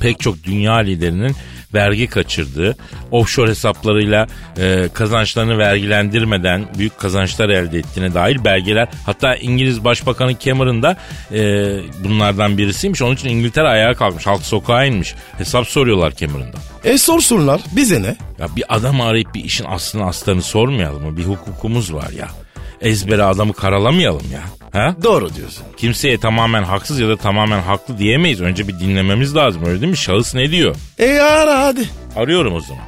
Pek 0.00 0.20
çok 0.20 0.44
dünya 0.44 0.74
liderinin 0.74 1.36
vergi 1.74 2.06
kaçırdığı, 2.06 2.76
offshore 3.10 3.50
hesaplarıyla 3.50 4.26
e, 4.58 4.88
kazançlarını 4.94 5.58
vergilendirmeden 5.58 6.66
büyük 6.78 6.98
kazançlar 6.98 7.48
elde 7.48 7.78
ettiğine 7.78 8.14
dair 8.14 8.44
belgeler. 8.44 8.88
Hatta 9.06 9.36
İngiliz 9.36 9.84
Başbakanı 9.84 10.38
Cameron 10.38 10.82
da 10.82 10.96
e, 11.32 11.40
bunlardan 12.04 12.58
birisiymiş. 12.58 13.02
Onun 13.02 13.14
için 13.14 13.28
İngiltere 13.28 13.68
ayağa 13.68 13.94
kalkmış, 13.94 14.26
halk 14.26 14.42
sokağa 14.42 14.84
inmiş. 14.84 15.14
Hesap 15.38 15.66
soruyorlar 15.66 16.12
Cameron'da. 16.12 16.56
E 16.84 16.98
sorsunlar 16.98 17.60
bize 17.76 18.02
ne? 18.02 18.16
Ya 18.38 18.56
bir 18.56 18.64
adam 18.68 19.00
arayıp 19.00 19.34
bir 19.34 19.44
işin 19.44 19.64
aslını 19.64 20.06
aslarını 20.06 20.42
sormayalım 20.42 21.02
mı? 21.02 21.16
Bir 21.16 21.24
hukukumuz 21.24 21.94
var 21.94 22.10
ya. 22.10 22.28
Ezbere 22.80 23.22
adamı 23.22 23.52
karalamayalım 23.52 24.26
ya. 24.32 24.42
Ha? 24.72 24.96
Doğru 25.02 25.34
diyorsun. 25.34 25.64
Kimseye 25.76 26.18
tamamen 26.18 26.62
haksız 26.62 27.00
ya 27.00 27.08
da 27.08 27.16
tamamen 27.16 27.60
haklı 27.62 27.98
diyemeyiz. 27.98 28.40
Önce 28.40 28.68
bir 28.68 28.78
dinlememiz 28.78 29.36
lazım 29.36 29.64
öyle 29.66 29.80
değil 29.80 29.90
mi? 29.90 29.96
Şahıs 29.96 30.34
ne 30.34 30.50
diyor? 30.50 30.76
E 30.98 31.18
ara 31.18 31.64
hadi. 31.64 31.88
Arıyorum 32.16 32.54
o 32.54 32.60
zaman. 32.60 32.84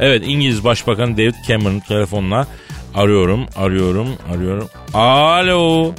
Evet 0.00 0.22
İngiliz 0.26 0.64
Başbakanı 0.64 1.16
David 1.16 1.34
Cameron 1.48 1.80
telefonla 1.80 2.46
arıyorum, 2.94 3.46
arıyorum, 3.56 4.08
arıyorum. 4.34 4.68
Alo. 4.94 5.92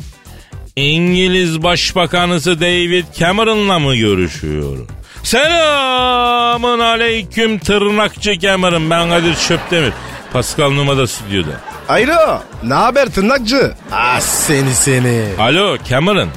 İngiliz 0.75 1.63
Başbakanısı 1.63 2.61
David 2.61 3.05
Cameron'la 3.19 3.79
mı 3.79 3.95
görüşüyorum? 3.95 4.87
Selamın 5.23 6.79
aleyküm 6.79 7.59
tırnakçı 7.59 8.39
Cameron. 8.39 8.89
Ben 8.89 9.09
Kadir 9.09 9.35
Çöptemir. 9.35 9.93
Pascal 10.33 10.71
Numa 10.71 10.97
da 10.97 11.07
stüdyoda. 11.07 11.61
Alo 11.89 12.41
ne 12.63 12.73
haber 12.73 13.05
tırnakçı? 13.09 13.73
Ah 13.91 14.19
seni 14.19 14.73
seni. 14.73 15.23
Alo 15.39 15.77
Cameron. 15.89 16.29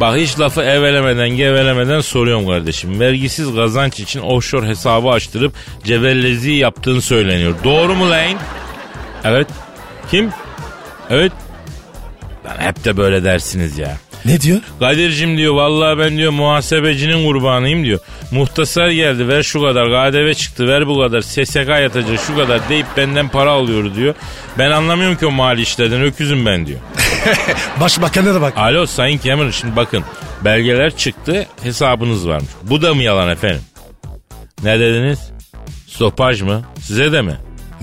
Bak 0.00 0.16
hiç 0.16 0.40
lafı 0.40 0.62
evelemeden 0.62 1.28
gevelemeden 1.30 2.00
soruyorum 2.00 2.46
kardeşim. 2.46 3.00
Vergisiz 3.00 3.54
kazanç 3.54 4.00
için 4.00 4.20
offshore 4.20 4.66
hesabı 4.66 5.08
açtırıp 5.08 5.52
cebellezi 5.84 6.50
yaptığın 6.52 7.00
söyleniyor. 7.00 7.54
Doğru 7.64 7.94
mu 7.94 8.10
lan? 8.10 8.38
Evet. 9.24 9.46
Kim? 10.10 10.30
Evet. 11.10 11.32
Lan 12.46 12.56
hep 12.58 12.84
de 12.84 12.96
böyle 12.96 13.24
dersiniz 13.24 13.78
ya. 13.78 13.96
Ne 14.24 14.40
diyor? 14.40 14.60
Kadir'cim 14.80 15.36
diyor 15.36 15.54
vallahi 15.54 15.98
ben 15.98 16.16
diyor 16.16 16.32
muhasebecinin 16.32 17.26
kurbanıyım 17.26 17.84
diyor. 17.84 17.98
Muhtasar 18.32 18.88
geldi 18.90 19.28
ver 19.28 19.42
şu 19.42 19.60
kadar 19.62 19.86
KDV 19.86 20.32
çıktı 20.34 20.68
ver 20.68 20.86
bu 20.86 20.98
kadar 20.98 21.20
SSK 21.20 21.68
yatacak 21.68 22.20
şu 22.26 22.36
kadar 22.36 22.68
deyip 22.68 22.86
benden 22.96 23.28
para 23.28 23.50
alıyor 23.50 23.94
diyor. 23.94 24.14
Ben 24.58 24.70
anlamıyorum 24.70 25.16
ki 25.16 25.26
o 25.26 25.30
mali 25.30 25.62
işlerden 25.62 26.02
öküzüm 26.02 26.46
ben 26.46 26.66
diyor. 26.66 26.80
Başbakanına 27.80 28.40
bak. 28.40 28.52
Alo 28.56 28.86
Sayın 28.86 29.20
Cameron 29.24 29.50
şimdi 29.50 29.76
bakın 29.76 30.04
belgeler 30.44 30.96
çıktı 30.96 31.46
hesabınız 31.62 32.28
varmış. 32.28 32.50
Bu 32.62 32.82
da 32.82 32.94
mı 32.94 33.02
yalan 33.02 33.28
efendim? 33.28 33.62
Ne 34.62 34.80
dediniz? 34.80 35.30
Stopaj 35.88 36.42
mı? 36.42 36.62
Size 36.80 37.12
de 37.12 37.22
mi? 37.22 37.36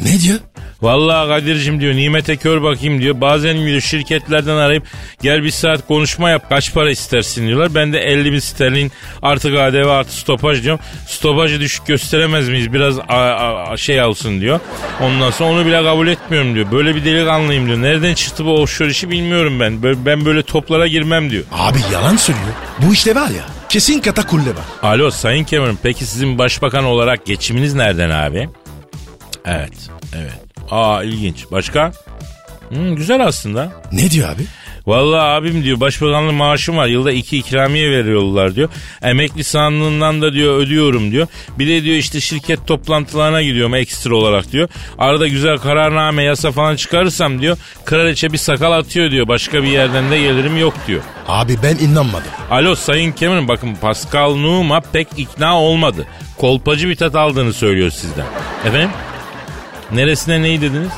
Ne 0.03 0.19
diyor? 0.19 0.39
Vallahi 0.81 1.27
Kadir'cim 1.27 1.79
diyor 1.81 1.93
nimete 1.95 2.35
kör 2.37 2.63
bakayım 2.63 3.01
diyor. 3.01 3.21
Bazen 3.21 3.65
diyor 3.65 3.81
şirketlerden 3.81 4.55
arayıp 4.55 4.83
gel 5.21 5.43
bir 5.43 5.49
saat 5.51 5.87
konuşma 5.87 6.29
yap 6.29 6.49
kaç 6.49 6.73
para 6.73 6.89
istersin 6.91 7.47
diyorlar. 7.47 7.75
Ben 7.75 7.93
de 7.93 7.99
50 7.99 8.33
bin 8.33 8.39
sterlin 8.39 8.91
artı 9.21 9.49
KDV 9.49 9.87
artı 9.89 10.11
stopaj 10.17 10.63
diyorum. 10.63 10.79
Stopajı 11.07 11.59
düşük 11.59 11.85
gösteremez 11.87 12.49
miyiz 12.49 12.73
biraz 12.73 12.99
a- 12.99 13.03
a- 13.71 13.77
şey 13.77 14.01
alsın 14.01 14.41
diyor. 14.41 14.59
Ondan 15.01 15.31
sonra 15.31 15.49
onu 15.51 15.65
bile 15.65 15.83
kabul 15.83 16.07
etmiyorum 16.07 16.55
diyor. 16.55 16.71
Böyle 16.71 16.95
bir 16.95 17.05
delikanlıyım 17.05 17.65
diyor. 17.67 17.81
Nereden 17.81 18.13
çıktı 18.13 18.45
bu 18.45 18.61
offshore 18.61 18.89
işi 18.89 19.09
bilmiyorum 19.09 19.59
ben. 19.59 19.83
Ben 20.05 20.25
böyle 20.25 20.43
toplara 20.43 20.87
girmem 20.87 21.29
diyor. 21.29 21.43
Abi 21.51 21.77
yalan 21.93 22.15
söylüyor. 22.15 22.47
Bu 22.79 22.93
işte 22.93 23.15
var 23.15 23.29
ya 23.29 23.43
kesin 23.69 23.99
katakulle 23.99 24.49
var. 24.49 24.89
Alo 24.89 25.11
Sayın 25.11 25.45
Cameron 25.45 25.77
peki 25.83 26.05
sizin 26.05 26.37
başbakan 26.37 26.83
olarak 26.83 27.25
geçiminiz 27.25 27.73
nereden 27.73 28.09
abi? 28.09 28.49
Evet, 29.45 29.71
evet. 30.17 30.48
Aa 30.71 31.03
ilginç. 31.03 31.45
Başka? 31.51 31.91
Hmm, 32.69 32.95
güzel 32.95 33.25
aslında. 33.25 33.71
Ne 33.91 34.11
diyor 34.11 34.29
abi? 34.29 34.43
Vallahi 34.87 35.21
abim 35.21 35.63
diyor 35.63 35.79
başbakanlık 35.79 36.33
maaşım 36.33 36.77
var 36.77 36.87
yılda 36.87 37.11
iki 37.11 37.37
ikramiye 37.37 37.91
veriyorlar 37.91 38.55
diyor. 38.55 38.69
Emekli 39.01 39.43
sandığından 39.43 40.21
da 40.21 40.33
diyor 40.33 40.57
ödüyorum 40.57 41.11
diyor. 41.11 41.27
Bir 41.59 41.67
de 41.67 41.83
diyor 41.83 41.95
işte 41.95 42.19
şirket 42.21 42.67
toplantılarına 42.67 43.41
gidiyorum 43.41 43.75
ekstra 43.75 44.15
olarak 44.15 44.51
diyor. 44.51 44.69
Arada 44.97 45.27
güzel 45.27 45.57
kararname 45.57 46.23
yasa 46.23 46.51
falan 46.51 46.75
çıkarırsam 46.75 47.41
diyor. 47.41 47.57
Kraliçe 47.85 48.33
bir 48.33 48.37
sakal 48.37 48.71
atıyor 48.71 49.11
diyor. 49.11 49.27
Başka 49.27 49.63
bir 49.63 49.67
yerden 49.67 50.11
de 50.11 50.19
gelirim 50.19 50.57
yok 50.57 50.73
diyor. 50.87 51.01
Abi 51.27 51.55
ben 51.63 51.75
inanmadım. 51.77 52.31
Alo 52.51 52.75
Sayın 52.75 53.13
Cameron 53.19 53.47
bakın 53.47 53.75
Pascal 53.75 54.35
Numa 54.35 54.81
pek 54.81 55.07
ikna 55.17 55.61
olmadı. 55.61 56.05
Kolpacı 56.37 56.89
bir 56.89 56.95
tat 56.95 57.15
aldığını 57.15 57.53
söylüyor 57.53 57.89
sizden. 57.89 58.25
Efendim? 58.65 58.89
Neresine 59.91 60.41
neyi 60.41 60.61
dediniz? 60.61 60.91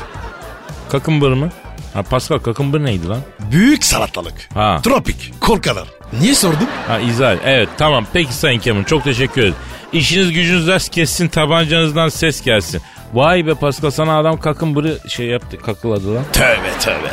Kakımbır 0.90 1.32
mı? 1.32 1.48
Ha 1.94 2.02
Pascal 2.02 2.38
kakımbır 2.38 2.84
neydi 2.84 3.08
lan? 3.08 3.20
Büyük 3.52 3.84
salatalık. 3.84 4.34
Ha. 4.54 4.80
Tropik. 4.84 5.40
Korkalar. 5.40 5.88
Niye 6.20 6.34
sordun? 6.34 6.68
Ha 6.88 6.98
izah. 7.00 7.36
Evet 7.44 7.68
tamam 7.78 8.06
peki 8.12 8.34
Sayın 8.34 8.60
Cameron 8.60 8.84
çok 8.84 9.04
teşekkür 9.04 9.40
ederim. 9.40 9.54
İşiniz 9.92 10.32
gücünüz 10.32 10.66
ders 10.68 10.88
kessin 10.88 11.28
tabancanızdan 11.28 12.08
ses 12.08 12.42
gelsin. 12.42 12.82
Vay 13.14 13.46
be 13.46 13.54
Pascal 13.54 13.90
sana 13.90 14.18
adam 14.18 14.40
kakımbırı 14.40 14.98
şey 15.08 15.26
yaptı 15.26 15.58
kakıladı 15.58 16.14
lan. 16.14 16.24
Tövbe 16.32 16.78
tövbe. 16.80 17.10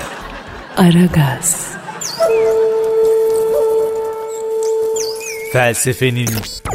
Aragaz, 0.77 1.67
Felsefenin 5.53 6.29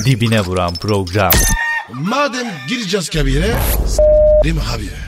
dibine 0.04 0.40
vuran 0.40 0.74
program. 0.74 1.32
Madem 1.92 2.46
gireceğiz 2.68 3.10
kabire 3.10 3.54
s**rim 4.44 4.58
habire. 4.58 4.98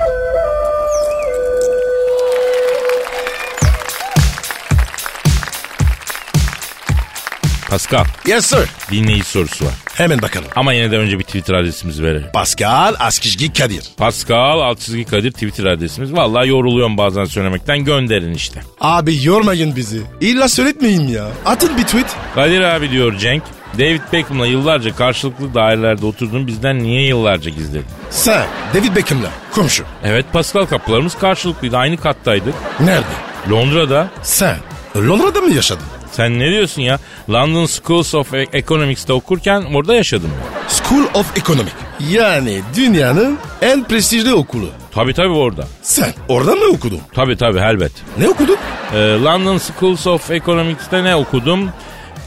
Pascal 7.70 8.04
Yes 8.26 8.46
sir. 8.46 8.68
dinleyici 8.90 9.24
sorusu 9.24 9.64
var. 9.64 9.74
Hemen 9.94 10.22
bakalım. 10.22 10.48
Ama 10.56 10.72
yine 10.72 10.90
de 10.90 10.98
önce 10.98 11.18
bir 11.18 11.24
Twitter 11.24 11.54
adresimizi 11.54 12.02
verelim. 12.04 12.26
Pascal 12.32 12.94
Askizgi 12.98 13.52
Kadir. 13.52 13.84
Pascal 13.96 14.60
alt 14.60 14.80
çizgi 14.80 15.04
Kadir 15.04 15.30
Twitter 15.32 15.64
adresimiz. 15.64 16.12
Vallahi 16.12 16.48
yoruluyorum 16.48 16.96
bazen 16.98 17.24
söylemekten 17.24 17.84
gönderin 17.84 18.34
işte. 18.34 18.60
Abi 18.80 19.24
yormayın 19.24 19.76
bizi. 19.76 20.00
İlla 20.20 20.48
söyletmeyin 20.48 21.08
ya. 21.08 21.28
Atın 21.44 21.76
bir 21.78 21.82
tweet. 21.82 22.06
Kadir 22.34 22.60
abi 22.60 22.90
diyor 22.90 23.18
Cenk. 23.18 23.42
David 23.74 24.00
Beckham'la 24.12 24.46
yıllarca 24.46 24.96
karşılıklı 24.96 25.54
dairelerde 25.54 26.06
oturdun 26.06 26.46
bizden 26.46 26.78
niye 26.82 27.06
yıllarca 27.06 27.50
gizledin? 27.50 27.86
Sen 28.10 28.46
David 28.74 28.96
Beckham'la 28.96 29.28
komşu. 29.54 29.84
Evet 30.04 30.26
Pascal 30.32 30.66
kapılarımız 30.66 31.14
karşılıklıydı 31.14 31.76
aynı 31.76 31.96
kattaydık. 31.96 32.54
Nerede? 32.80 33.04
Londra'da. 33.50 34.08
Sen 34.22 34.56
Londra'da 34.96 35.40
mı 35.40 35.50
yaşadın? 35.54 35.84
Sen 36.12 36.38
ne 36.38 36.50
diyorsun 36.50 36.82
ya? 36.82 36.98
London 37.30 37.66
Schools 37.66 38.14
of 38.14 38.34
E- 38.34 38.46
Economics'te 38.52 39.12
okurken 39.12 39.62
orada 39.74 39.94
yaşadım. 39.94 40.30
School 40.68 41.04
of 41.14 41.38
Economic. 41.38 41.72
Yani 42.10 42.60
dünyanın 42.76 43.38
en 43.62 43.84
prestijli 43.84 44.34
okulu. 44.34 44.68
Tabii 44.94 45.14
tabii 45.14 45.28
orada. 45.28 45.66
Sen 45.82 46.12
orada 46.28 46.54
mı 46.54 46.64
okudun? 46.64 47.00
Tabii 47.14 47.36
tabii 47.36 47.58
elbet. 47.58 47.92
Ne 48.18 48.28
okudun? 48.28 48.56
Ee, 48.94 48.96
London 49.24 49.58
Schools 49.58 50.06
of 50.06 50.30
Economics'te 50.30 51.04
ne 51.04 51.16
okudum? 51.16 51.70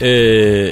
Ee, 0.01 0.07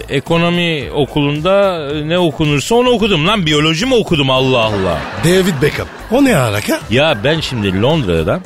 ekonomi 0.10 0.90
okulunda 0.96 1.88
ne 2.06 2.18
okunursa 2.20 2.76
onu 2.76 2.90
okudum 2.90 3.28
lan. 3.28 3.46
Biyoloji 3.46 3.86
mi 3.86 3.96
okudum 3.96 4.30
Allah 4.30 4.60
Allah. 4.60 5.00
David 5.24 5.62
Beckham. 5.62 5.88
O 6.12 6.24
ne 6.26 6.38
alaka? 6.38 6.80
Ya 6.90 7.18
ben 7.24 7.40
şimdi 7.40 7.82
Londra'da 7.82 8.40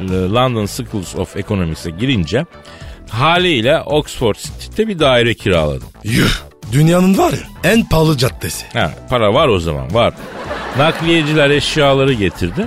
e, 0.00 0.04
London 0.12 0.66
Schools 0.66 1.14
of 1.16 1.36
Economics'e 1.36 1.90
girince 1.90 2.46
haliyle 3.10 3.80
Oxford 3.80 4.34
Street'te 4.34 4.88
bir 4.88 4.98
daire 4.98 5.34
kiraladım. 5.34 5.88
Yuh. 6.04 6.30
Dünyanın 6.72 7.18
var 7.18 7.32
ya 7.32 7.70
en 7.72 7.88
pahalı 7.88 8.18
caddesi. 8.18 8.66
Ha, 8.72 8.92
para 9.10 9.34
var 9.34 9.48
o 9.48 9.58
zaman 9.58 9.94
var. 9.94 10.14
Nakliyeciler 10.78 11.50
eşyaları 11.50 12.12
getirdi. 12.12 12.66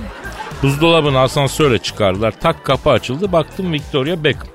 Buzdolabını 0.62 1.18
asansörle 1.20 1.78
çıkardılar. 1.78 2.34
Tak 2.40 2.64
kapı 2.64 2.90
açıldı. 2.90 3.32
Baktım 3.32 3.72
Victoria 3.72 4.24
Beckham. 4.24 4.48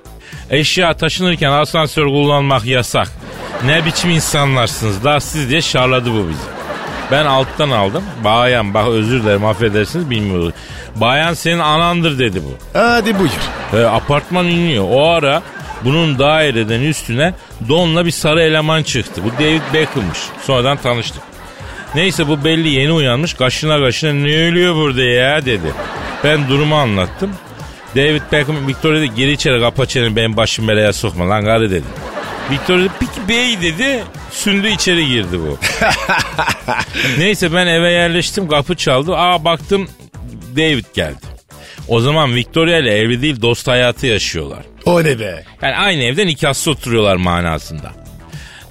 Eşya 0.50 0.94
taşınırken 0.94 1.52
asansör 1.52 2.06
kullanmak 2.06 2.66
yasak. 2.66 3.08
Ne 3.66 3.86
biçim 3.86 4.10
insanlarsınız 4.10 5.04
daha 5.04 5.20
siz 5.20 5.50
diye 5.50 5.62
şarladı 5.62 6.12
bu 6.12 6.30
bizi. 6.30 6.48
Ben 7.12 7.26
alttan 7.26 7.70
aldım. 7.70 8.04
Bayan 8.24 8.74
bak 8.74 8.88
özür 8.88 9.24
dilerim 9.24 9.46
affedersiniz 9.46 10.10
bilmiyorum. 10.10 10.54
Bayan 10.96 11.34
senin 11.34 11.60
anandır 11.60 12.20
dedi 12.20 12.42
bu. 12.44 12.80
Hadi 12.80 13.20
buyur. 13.20 13.32
E, 13.74 13.86
apartman 13.86 14.46
iniyor. 14.46 14.86
O 14.90 15.10
ara 15.10 15.42
bunun 15.84 16.20
daireden 16.20 16.82
üstüne 16.82 17.34
donla 17.70 18.06
bir 18.06 18.12
sarı 18.12 18.42
eleman 18.42 18.84
çıktı. 18.84 19.22
Bu 19.24 19.44
David 19.44 19.62
Beckham'mış. 19.74 20.20
Sonradan 20.44 20.78
tanıştık. 20.78 21.22
Neyse 21.96 22.28
bu 22.28 22.44
belli 22.44 22.70
yeni 22.70 22.92
uyanmış. 22.92 23.34
Kaşına 23.34 23.80
kaşına 23.80 24.14
ne 24.14 24.48
ölüyor 24.48 24.76
burada 24.76 25.02
ya 25.04 25.46
dedi. 25.46 25.74
Ben 26.24 26.50
durumu 26.50 26.76
anlattım. 26.76 27.32
David 27.96 28.22
Beckham 28.32 28.68
Victoria 28.68 29.02
dedi 29.02 29.16
geri 29.16 29.32
içeri 29.32 29.60
kapa 29.62 29.86
çeneni 29.86 30.16
benim 30.16 30.38
başım 30.38 30.68
belaya 30.68 30.94
sokma 30.94 31.30
lan 31.30 31.46
karı 31.46 31.72
dedi. 31.72 31.86
Victoria 32.52 32.84
dedi 32.84 32.94
peki 33.00 33.30
bey 33.30 33.62
dedi. 33.62 34.04
Sündü 34.32 34.68
içeri 34.68 35.08
girdi 35.08 35.40
bu. 35.40 35.58
Neyse 37.18 37.54
ben 37.54 37.68
eve 37.68 37.92
yerleştim 37.92 38.48
kapı 38.48 38.76
çaldı. 38.76 39.16
Aa 39.16 39.46
baktım 39.46 39.90
David 40.56 40.86
geldi. 40.94 41.26
O 41.88 42.00
zaman 42.00 42.36
Victoria 42.36 42.78
ile 42.78 42.98
evli 42.98 43.22
değil 43.22 43.42
dost 43.42 43.68
hayatı 43.68 44.08
yaşıyorlar. 44.08 44.66
O 44.86 45.04
ne 45.04 45.20
be? 45.20 45.44
Yani 45.62 45.76
aynı 45.76 46.04
evde 46.04 46.26
nikahsız 46.26 46.68
oturuyorlar 46.68 47.16
manasında. 47.16 48.05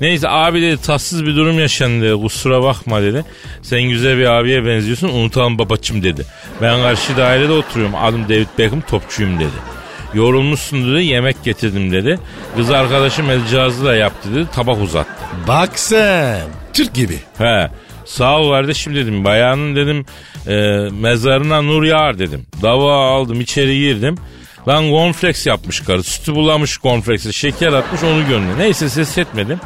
Neyse 0.01 0.29
abi 0.29 0.63
dedi 0.63 0.83
tatsız 0.83 1.25
bir 1.27 1.37
durum 1.37 1.59
yaşandı 1.59 2.05
dedi. 2.05 2.23
Kusura 2.23 2.63
bakma 2.63 3.03
dedi. 3.03 3.25
Sen 3.63 3.83
güzel 3.83 4.19
bir 4.19 4.25
abiye 4.25 4.67
benziyorsun 4.67 5.09
unutalım 5.09 5.59
babacım 5.59 6.03
dedi. 6.03 6.27
Ben 6.63 6.83
karşı 6.83 7.17
dairede 7.17 7.53
oturuyorum. 7.53 7.95
Adım 7.95 8.25
David 8.25 8.47
Beckham 8.59 8.81
topçuyum 8.81 9.41
dedi. 9.41 9.75
Yorulmuşsun 10.15 10.95
dedi 10.95 11.05
yemek 11.05 11.45
getirdim 11.45 11.93
dedi. 11.93 12.19
Kız 12.57 12.71
arkadaşım 12.71 13.31
el 13.31 13.47
cihazı 13.51 13.85
da 13.85 13.97
yaptı 13.97 14.35
dedi 14.35 14.47
tabak 14.55 14.83
uzattı. 14.83 15.11
Bak 15.49 15.79
sen. 15.79 16.41
Türk 16.73 16.95
gibi. 16.95 17.19
He 17.39 17.71
sağ 18.05 18.39
ol 18.41 18.51
kardeşim 18.51 18.95
dedim. 18.95 19.25
Bayanın 19.25 19.77
dedim 19.77 20.07
e, 20.47 20.55
mezarına 20.91 21.63
nur 21.63 21.83
yağar 21.83 22.19
dedim. 22.19 22.47
Dava 22.63 23.07
aldım 23.07 23.41
içeri 23.41 23.79
girdim. 23.79 24.17
Lan 24.69 24.89
cornflakes 24.89 25.47
yapmış 25.47 25.81
karı. 25.81 26.03
Sütü 26.03 26.35
bulamış 26.35 26.81
cornflakes'e. 26.81 27.33
Şeker 27.33 27.73
atmış 27.73 28.03
onu 28.03 28.29
gönlüne. 28.29 28.59
Neyse 28.59 28.89
ses 28.89 29.19
etmedim. 29.19 29.61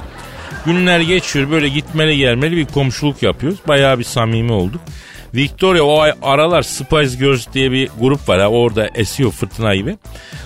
Günler 0.69 1.01
geçiyor 1.01 1.51
böyle 1.51 1.69
gitmeli 1.69 2.17
gelmeli 2.17 2.57
bir 2.57 2.65
komşuluk 2.67 3.23
yapıyoruz. 3.23 3.59
Bayağı 3.69 3.99
bir 3.99 4.05
samimi 4.05 4.53
olduk. 4.53 4.81
Victoria 5.35 5.83
o 5.83 6.01
ay- 6.01 6.15
aralar 6.23 6.63
Spice 6.63 7.17
Girls 7.19 7.47
diye 7.55 7.73
bir 7.73 7.89
grup 8.01 8.29
var 8.29 8.41
ha 8.41 8.49
orada 8.49 8.89
esiyor 8.95 9.31
fırtına 9.33 9.75
gibi. 9.75 9.97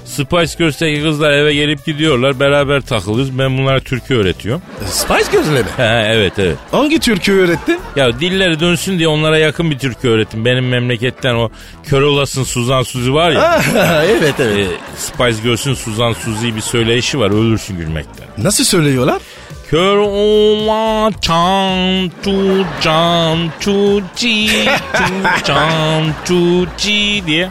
Spice 0.05 0.53
Girls'teki 0.59 1.03
kızlar 1.03 1.31
eve 1.31 1.55
gelip 1.55 1.87
gidiyorlar 1.87 2.41
beraber 2.41 2.81
takılıyoruz. 2.81 3.39
Ben 3.39 3.59
bunlara 3.59 3.81
türkü 3.81 4.15
öğretiyorum. 4.15 4.63
Spice 4.87 5.33
gözle 5.33 5.63
mi? 5.63 5.69
He, 5.77 5.83
evet 6.15 6.33
evet. 6.39 6.57
Hangi 6.71 6.99
türkü 7.01 7.33
öğrettin? 7.33 7.81
Ya 7.97 8.21
dilleri 8.21 8.61
dönsün 8.61 8.99
diye 8.99 9.09
onlara 9.09 9.39
yakın 9.39 9.71
bir 9.71 9.79
türkü 9.79 10.09
öğretim. 10.09 10.45
Benim 10.45 10.69
memleketten 10.69 11.35
o 11.35 11.51
kör 11.85 12.03
olasın 12.03 12.45
Suzan 12.45 12.83
Suzi 12.83 13.15
var 13.15 13.31
ya. 13.31 13.63
evet 14.07 14.35
evet. 14.41 14.67
e, 14.69 14.77
Spice 14.97 15.43
Girls'ün 15.43 15.75
Suzan 15.75 16.13
Suzi 16.13 16.57
bir 16.57 16.61
söyleyişi 16.61 17.19
var. 17.19 17.31
Ölürsün 17.31 17.77
gülmekten. 17.77 18.27
Nasıl 18.39 18.65
söylüyorlar? 18.65 19.23
Kör 19.73 19.97
ola 19.97 21.11
çan 21.21 22.11
çu 22.25 22.65
can 22.83 23.39
çu 23.61 24.03
ci 24.17 24.49
çu 24.93 25.45
can 25.45 26.05
çu 26.25 26.67
ci 26.79 27.23
diye. 27.27 27.49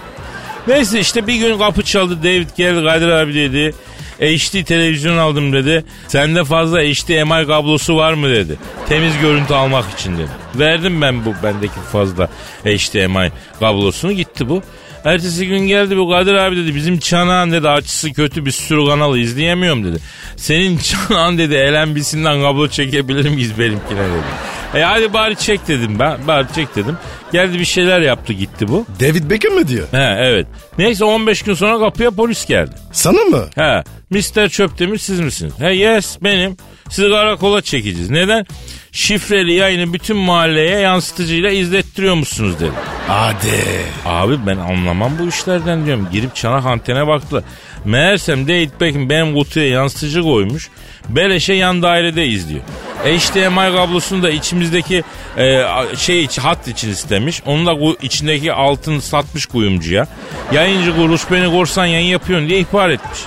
Neyse 0.67 0.99
işte 0.99 1.27
bir 1.27 1.35
gün 1.35 1.57
kapı 1.57 1.83
çaldı 1.83 2.23
David 2.23 2.49
geldi 2.57 2.85
Kadir 2.85 3.07
abi 3.07 3.33
dedi. 3.33 3.73
HD 4.19 4.63
televizyon 4.63 5.17
aldım 5.17 5.53
dedi. 5.53 5.85
Sende 6.07 6.43
fazla 6.43 6.79
HDMI 6.79 7.47
kablosu 7.47 7.95
var 7.95 8.13
mı 8.13 8.29
dedi. 8.29 8.57
Temiz 8.89 9.13
görüntü 9.21 9.53
almak 9.53 9.85
için 9.99 10.17
dedi. 10.17 10.29
Verdim 10.55 11.01
ben 11.01 11.25
bu 11.25 11.33
bendeki 11.43 11.79
fazla 11.91 12.29
HDMI 12.63 13.31
kablosunu 13.59 14.11
gitti 14.11 14.49
bu. 14.49 14.63
Ertesi 15.05 15.47
gün 15.47 15.59
geldi 15.59 15.97
bu 15.97 16.09
Kadir 16.09 16.33
abi 16.33 16.57
dedi 16.57 16.75
bizim 16.75 16.99
çanağın 16.99 17.51
dedi 17.51 17.69
açısı 17.69 18.13
kötü 18.13 18.45
bir 18.45 18.51
sürü 18.51 18.85
kanalı 18.85 19.19
izleyemiyorum 19.19 19.83
dedi. 19.83 19.99
Senin 20.35 20.77
çanağın 20.77 21.37
dedi 21.37 21.55
LNB'sinden 21.55 22.41
kablo 22.41 22.67
çekebilir 22.67 23.29
miyiz 23.29 23.59
benimkine 23.59 23.99
dedi. 23.99 24.77
E 24.79 24.81
hadi 24.81 25.13
bari 25.13 25.35
çek 25.35 25.67
dedim 25.67 25.99
ben. 25.99 26.27
Bari 26.27 26.47
çek 26.55 26.75
dedim. 26.75 26.97
Geldi 27.31 27.59
bir 27.59 27.65
şeyler 27.65 28.01
yaptı 28.01 28.33
gitti 28.33 28.67
bu. 28.67 28.85
David 28.99 29.29
Beckham 29.29 29.53
mı 29.53 29.67
diyor? 29.67 29.87
He 29.91 30.17
evet. 30.19 30.47
Neyse 30.77 31.05
15 31.05 31.41
gün 31.41 31.53
sonra 31.53 31.79
kapıya 31.79 32.11
polis 32.11 32.45
geldi. 32.45 32.71
Sana 32.91 33.23
mı? 33.23 33.45
He 33.55 33.83
Mr. 34.11 34.49
Çöptemir 34.49 34.97
siz 34.97 35.19
misiniz? 35.19 35.53
He 35.59 35.73
yes 35.73 36.17
benim. 36.23 36.57
Sizi 36.89 37.09
karakola 37.09 37.61
çekeceğiz. 37.61 38.09
Neden? 38.09 38.45
Şifreli 38.91 39.53
yayını 39.53 39.93
bütün 39.93 40.17
mahalleye 40.17 40.79
yansıtıcıyla 40.79 41.49
izlettiriyormuşsunuz 41.49 42.59
dedi. 42.59 42.71
Hadi. 43.07 43.63
Abi 44.05 44.37
ben 44.47 44.57
anlamam 44.57 45.11
bu 45.19 45.27
işlerden 45.27 45.85
diyorum. 45.85 46.07
Girip 46.11 46.35
çanak 46.35 46.65
antene 46.65 47.07
baktılar. 47.07 47.43
Meğersem 47.85 48.47
David 48.47 48.69
Beckham 48.81 49.09
benim 49.09 49.35
kutuya 49.35 49.67
yansıtıcı 49.67 50.21
koymuş. 50.21 50.69
Beleşe 51.09 51.53
yan 51.53 51.81
dairede 51.81 52.27
izliyor. 52.27 52.61
HDMI 53.03 53.75
kablosunu 53.75 54.23
da 54.23 54.29
içimizdeki 54.29 55.03
e, 55.37 55.63
şey 55.97 56.27
hat 56.27 56.67
için 56.67 56.89
istemiş. 56.89 57.41
Onu 57.45 57.65
da 57.65 57.95
içindeki 58.01 58.53
altın 58.53 58.99
satmış 58.99 59.45
kuyumcuya. 59.45 60.07
Yayıncı 60.51 60.95
kuruluş 60.95 61.21
beni 61.31 61.51
korsan 61.51 61.85
yayın 61.85 62.07
yapıyorsun 62.07 62.49
diye 62.49 62.59
ihbar 62.59 62.89
etmiş. 62.89 63.19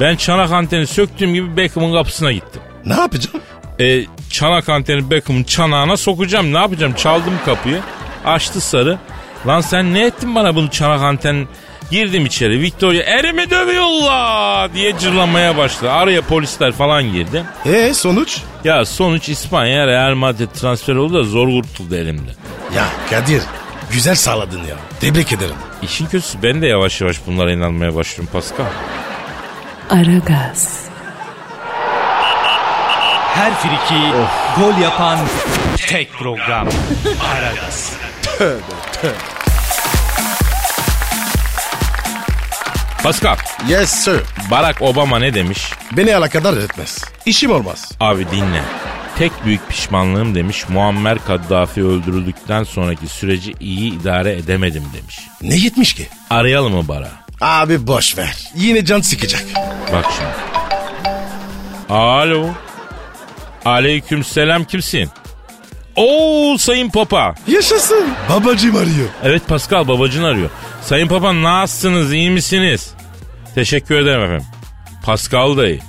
Ben 0.00 0.16
çanak 0.16 0.52
anteni 0.52 0.86
söktüğüm 0.86 1.34
gibi 1.34 1.56
Beckham'ın 1.56 1.92
kapısına 1.92 2.32
gittim. 2.32 2.62
Ne 2.86 2.94
yapacağım? 2.94 3.40
E, 3.80 4.04
çanak 4.30 4.68
anteni 4.68 5.10
Beckham'ın 5.10 5.44
çanağına 5.44 5.96
sokacağım. 5.96 6.52
Ne 6.52 6.58
yapacağım? 6.58 6.94
Çaldım 6.94 7.34
kapıyı. 7.44 7.80
Açtı 8.24 8.60
sarı. 8.60 8.98
Lan 9.46 9.60
sen 9.60 9.94
ne 9.94 10.04
ettin 10.06 10.34
bana 10.34 10.56
bunu 10.56 10.70
çanak 10.70 11.00
anten? 11.02 11.48
Girdim 11.90 12.26
içeri. 12.26 12.60
Victoria 12.60 13.02
erimi 13.02 13.50
dövüyorlar 13.50 14.74
diye 14.74 14.98
cırlamaya 14.98 15.56
başladı. 15.56 15.90
Araya 15.92 16.22
polisler 16.22 16.72
falan 16.72 17.12
girdi. 17.12 17.44
E 17.66 17.94
sonuç? 17.94 18.38
Ya 18.64 18.84
sonuç 18.84 19.28
İspanya 19.28 19.86
Real 19.86 20.14
Madrid 20.14 20.48
transferi 20.48 20.98
oldu 20.98 21.14
da 21.14 21.22
zor 21.22 21.48
kurtuldu 21.62 21.96
elimde. 21.96 22.30
Ya 22.76 22.84
Kadir 23.10 23.42
güzel 23.92 24.14
sağladın 24.14 24.58
ya. 24.58 24.76
Tebrik 25.00 25.32
ederim. 25.32 25.54
İşin 25.82 26.06
kötüsü 26.06 26.42
ben 26.42 26.62
de 26.62 26.66
yavaş 26.66 27.00
yavaş 27.00 27.16
bunlara 27.26 27.52
inanmaya 27.52 27.94
başlıyorum 27.94 28.28
Pascal. 28.32 28.64
Aragaz, 29.90 30.84
Her 33.34 33.54
friki 33.54 34.12
gol 34.60 34.78
yapan 34.82 35.18
tek 35.88 36.12
program. 36.12 36.68
Aragaz. 37.34 37.92
Pascal, 43.02 43.36
Yes 43.68 43.90
sir. 43.90 44.20
Barack 44.50 44.82
Obama 44.82 45.18
ne 45.18 45.34
demiş? 45.34 45.70
Beni 45.96 46.16
alakadar 46.16 46.56
etmez. 46.56 47.04
işim 47.26 47.50
olmaz. 47.50 47.92
Abi 48.00 48.30
dinle. 48.30 48.62
Tek 49.18 49.32
büyük 49.44 49.68
pişmanlığım 49.68 50.34
demiş 50.34 50.68
Muammer 50.68 51.18
Kaddafi 51.26 51.84
öldürüldükten 51.84 52.64
sonraki 52.64 53.06
süreci 53.08 53.54
iyi 53.60 54.00
idare 54.00 54.32
edemedim 54.36 54.84
demiş. 54.96 55.20
Ne 55.42 55.56
gitmiş 55.58 55.94
ki? 55.94 56.08
Arayalım 56.30 56.74
mı 56.74 56.88
bara? 56.88 57.08
Abi 57.40 57.86
boş 57.86 58.18
ver. 58.18 58.36
Yine 58.56 58.84
can 58.84 59.00
sıkacak. 59.00 59.44
Bak 59.92 60.04
şimdi. 60.16 60.30
Alo. 61.88 62.48
Aleyküm 63.64 64.24
selam 64.24 64.64
kimsin? 64.64 65.08
Oo 65.96 66.58
Sayın 66.58 66.90
Papa. 66.90 67.34
Yaşasın. 67.48 68.08
Babacım 68.30 68.76
arıyor. 68.76 69.08
Evet 69.22 69.48
Pascal 69.48 69.88
babacın 69.88 70.22
arıyor. 70.24 70.50
Sayın 70.82 71.08
Papa 71.08 71.42
nasılsınız 71.42 72.12
iyi 72.12 72.30
misiniz? 72.30 72.90
Teşekkür 73.54 73.94
ederim 73.94 74.22
efendim. 74.22 74.46
Pascal 75.04 75.56
dayı. 75.56 75.80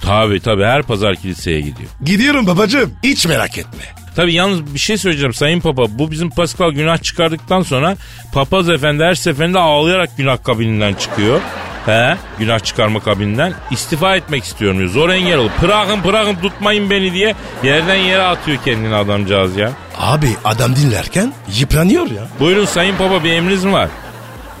Tabi 0.00 0.40
tabi 0.40 0.64
her 0.64 0.82
pazar 0.82 1.16
kiliseye 1.16 1.60
gidiyor. 1.60 1.90
Gidiyorum 2.04 2.46
babacım. 2.46 2.92
Hiç 3.02 3.26
merak 3.26 3.58
etme. 3.58 3.84
Tabi 4.16 4.34
yalnız 4.34 4.74
bir 4.74 4.78
şey 4.78 4.98
söyleyeceğim 4.98 5.34
Sayın 5.34 5.60
Papa. 5.60 5.82
Bu 5.88 6.10
bizim 6.10 6.30
Pascal 6.30 6.70
günah 6.70 7.02
çıkardıktan 7.02 7.62
sonra 7.62 7.96
papaz 8.32 8.68
efendi 8.68 9.04
her 9.04 9.14
seferinde 9.14 9.58
ağlayarak 9.58 10.16
günah 10.16 10.44
kabininden 10.44 10.94
çıkıyor. 10.94 11.40
He 11.86 12.16
günah 12.38 12.58
çıkarma 12.58 13.00
kabininden 13.00 13.52
istifa 13.70 14.16
etmek 14.16 14.44
istiyorum 14.44 14.78
diyor. 14.78 14.90
Zor 14.90 15.08
engel 15.10 15.38
olup 15.38 15.62
bırakın 15.62 16.04
bırakın 16.04 16.34
tutmayın 16.34 16.90
beni 16.90 17.12
diye 17.12 17.34
yerden 17.62 17.94
yere 17.96 18.22
atıyor 18.22 18.58
kendini 18.64 18.94
adamcağız 18.94 19.56
ya. 19.56 19.70
Abi 19.98 20.28
adam 20.44 20.76
dinlerken 20.76 21.32
yıpranıyor 21.58 22.10
ya. 22.10 22.22
Buyurun 22.40 22.64
Sayın 22.64 22.96
Papa 22.96 23.24
bir 23.24 23.32
emriniz 23.32 23.64
mi 23.64 23.72
var? 23.72 23.88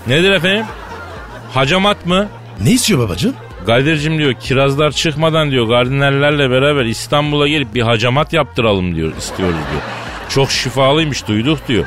Nedir 0.06 0.30
efendim? 0.30 0.66
Hacamat 1.54 2.06
mı? 2.06 2.28
Ne 2.60 2.70
istiyor 2.70 3.00
babacım? 3.00 3.34
Kadir'cim 3.66 4.18
diyor 4.18 4.34
kirazlar 4.34 4.90
çıkmadan 4.90 5.50
diyor 5.50 5.66
gardinerlerle 5.68 6.50
beraber 6.50 6.84
İstanbul'a 6.84 7.48
gelip 7.48 7.74
bir 7.74 7.82
hacamat 7.82 8.32
yaptıralım 8.32 8.96
diyor 8.96 9.16
istiyoruz 9.18 9.54
diyor. 9.54 9.82
Çok 10.28 10.50
şifalıymış 10.50 11.28
duyduk 11.28 11.68
diyor. 11.68 11.84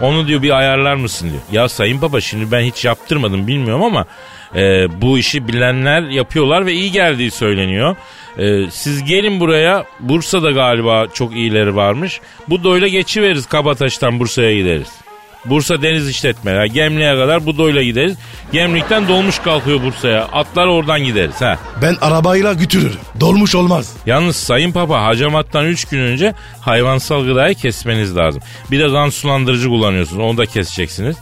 Onu 0.00 0.26
diyor 0.26 0.42
bir 0.42 0.58
ayarlar 0.58 0.94
mısın 0.94 1.30
diyor. 1.30 1.42
Ya 1.52 1.68
Sayın 1.68 2.02
Baba 2.02 2.20
şimdi 2.20 2.52
ben 2.52 2.60
hiç 2.60 2.84
yaptırmadım 2.84 3.46
bilmiyorum 3.46 3.82
ama 3.82 4.06
e, 4.54 4.88
bu 5.00 5.18
işi 5.18 5.48
bilenler 5.48 6.02
yapıyorlar 6.02 6.66
ve 6.66 6.72
iyi 6.72 6.92
geldiği 6.92 7.30
söyleniyor. 7.30 7.96
E, 8.38 8.70
siz 8.70 9.04
gelin 9.04 9.40
buraya 9.40 9.84
Bursa'da 10.00 10.50
galiba 10.50 11.06
çok 11.14 11.36
iyileri 11.36 11.76
varmış. 11.76 12.20
Bu 12.48 12.64
doyla 12.64 12.88
geçiveririz 12.88 13.46
Kabataş'tan 13.46 14.20
Bursa'ya 14.20 14.54
gideriz. 14.54 15.05
Bursa 15.50 15.82
Deniz 15.82 16.08
İşletmeler. 16.08 16.64
Gemliğe 16.64 17.14
kadar 17.14 17.46
bu 17.46 17.58
doyla 17.58 17.82
gideriz. 17.82 18.16
Gemlikten 18.52 19.08
dolmuş 19.08 19.38
kalkıyor 19.38 19.82
Bursa'ya. 19.82 20.24
Atlar 20.24 20.66
oradan 20.66 21.04
gideriz 21.04 21.40
ha. 21.40 21.58
Ben 21.82 21.96
arabayla 22.00 22.52
götürürüm. 22.52 23.00
Dolmuş 23.20 23.54
olmaz. 23.54 23.92
Yalnız 24.06 24.36
Sayın 24.36 24.72
Papa 24.72 25.04
hacamattan 25.04 25.66
3 25.66 25.84
gün 25.84 25.98
önce 25.98 26.34
hayvansal 26.60 27.24
gıdayı 27.24 27.54
kesmeniz 27.54 28.16
lazım. 28.16 28.42
Bir 28.70 28.80
de 28.80 28.88
kan 28.88 29.10
sulandırıcı 29.10 29.68
kullanıyorsunuz. 29.68 30.24
Onu 30.24 30.38
da 30.38 30.46
keseceksiniz. 30.46 31.16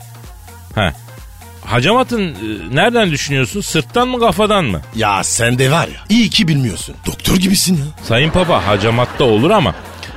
Ha. 0.75 0.93
Hacamatın 1.65 2.23
e, 2.29 2.35
nereden 2.73 3.11
düşünüyorsun? 3.11 3.61
Sırttan 3.61 4.09
mı 4.09 4.21
kafadan 4.21 4.65
mı? 4.65 4.81
Ya 4.97 5.25
sen 5.25 5.59
de 5.59 5.71
var 5.71 5.89
ya 5.89 6.01
iyi 6.09 6.31
ki 6.31 6.49
bilmiyorsun. 6.49 6.95
Doktor 7.07 7.37
gibisin 7.37 7.77
ya. 7.77 7.85
Sayın 8.03 8.31
Papa 8.31 8.67
hacamatta 8.67 9.25
olur 9.25 9.51
ama 9.51 9.75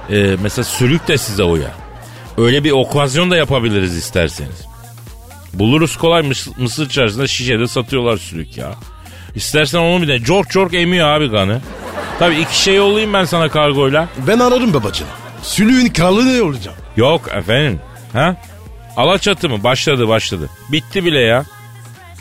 e, 0.10 0.36
mesela 0.43 0.63
sülük 0.63 1.08
de 1.08 1.17
size 1.17 1.43
uyar. 1.43 1.87
Öyle 2.38 2.63
bir 2.63 2.71
okvazyon 2.71 3.32
da 3.32 3.38
yapabiliriz 3.38 3.95
isterseniz. 3.97 4.65
Buluruz 5.54 5.97
kolay 5.97 6.21
mıs- 6.21 6.62
mısır 6.62 6.89
çarşısında 6.89 7.28
şişede 7.28 7.67
satıyorlar 7.67 8.17
sülük 8.17 8.58
ya. 8.58 8.76
İstersen 9.36 9.80
onu 9.80 10.02
bir 10.02 10.08
de 10.08 10.19
cork 10.23 10.50
cork 10.50 10.73
emiyor 10.73 11.08
abi 11.10 11.32
kanı. 11.32 11.62
Tabii 12.19 12.36
iki 12.39 12.62
şey 12.62 12.76
yollayayım 12.76 13.13
ben 13.13 13.26
sana 13.26 13.50
kargoyla. 13.50 14.10
Ben 14.28 14.39
ararım 14.39 14.73
babacım. 14.73 15.08
Sülüğün 15.41 15.88
kralı 15.88 16.38
ne 16.38 16.41
olacağım? 16.41 16.78
Yok 16.97 17.28
efendim. 17.34 17.80
Ha? 18.13 18.36
Alaçatı 18.97 19.50
mı? 19.50 19.63
Başladı 19.63 20.08
başladı. 20.08 20.50
Bitti 20.71 21.06
bile 21.06 21.19
ya. 21.19 21.45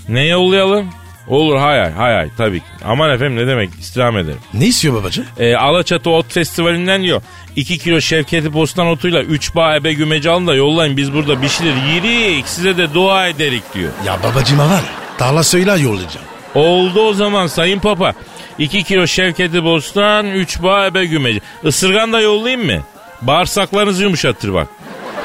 Ne 0.09 0.25
yollayalım? 0.27 0.91
Olur 1.29 1.57
hay 1.57 1.79
hay 1.81 1.93
hay 1.93 2.15
hay 2.15 2.29
tabii 2.37 2.61
ki. 2.61 2.67
Aman 2.85 3.11
efendim 3.11 3.37
ne 3.37 3.47
demek 3.47 3.71
istirham 3.81 4.19
ederim. 4.19 4.39
Ne 4.55 4.67
istiyor 4.67 4.95
babacım? 4.95 5.25
E, 5.39 5.55
Alaçatı 5.57 6.11
Ot 6.11 6.33
Festivali'nden 6.33 7.03
diyor. 7.03 7.23
2 7.57 7.79
kilo 7.79 8.01
Şevketi 8.01 8.53
Bostan 8.53 8.87
otuyla 8.87 9.23
3 9.23 9.55
bağ 9.55 9.77
ebe 9.77 9.93
gümeci 9.93 10.31
alın 10.31 10.47
da 10.47 10.55
yollayın 10.55 10.97
biz 10.97 11.13
burada 11.13 11.43
bir 11.43 11.49
şeyler 11.49 11.75
yirik 11.95 12.49
size 12.49 12.77
de 12.77 12.95
dua 12.95 13.29
ederik 13.29 13.75
diyor. 13.75 13.91
Ya 14.07 14.19
babacıma 14.23 14.65
var 14.67 14.71
ya 14.77 15.17
tarla 15.19 15.43
söyle 15.43 15.71
yollayacağım. 15.71 16.27
Oldu 16.55 17.01
o 17.01 17.13
zaman 17.13 17.47
Sayın 17.47 17.79
Papa. 17.79 18.13
2 18.59 18.83
kilo 18.85 19.07
Şevketi 19.07 19.65
Bostan 19.65 20.27
3 20.27 20.63
bağ 20.63 20.87
ebe 20.87 21.05
gümeci. 21.07 21.41
Isırgan 21.65 22.13
da 22.13 22.21
yollayayım 22.21 22.67
mı? 22.67 22.83
Bağırsaklarınızı 23.23 24.03
yumuşatır 24.03 24.55
bak. 24.55 24.69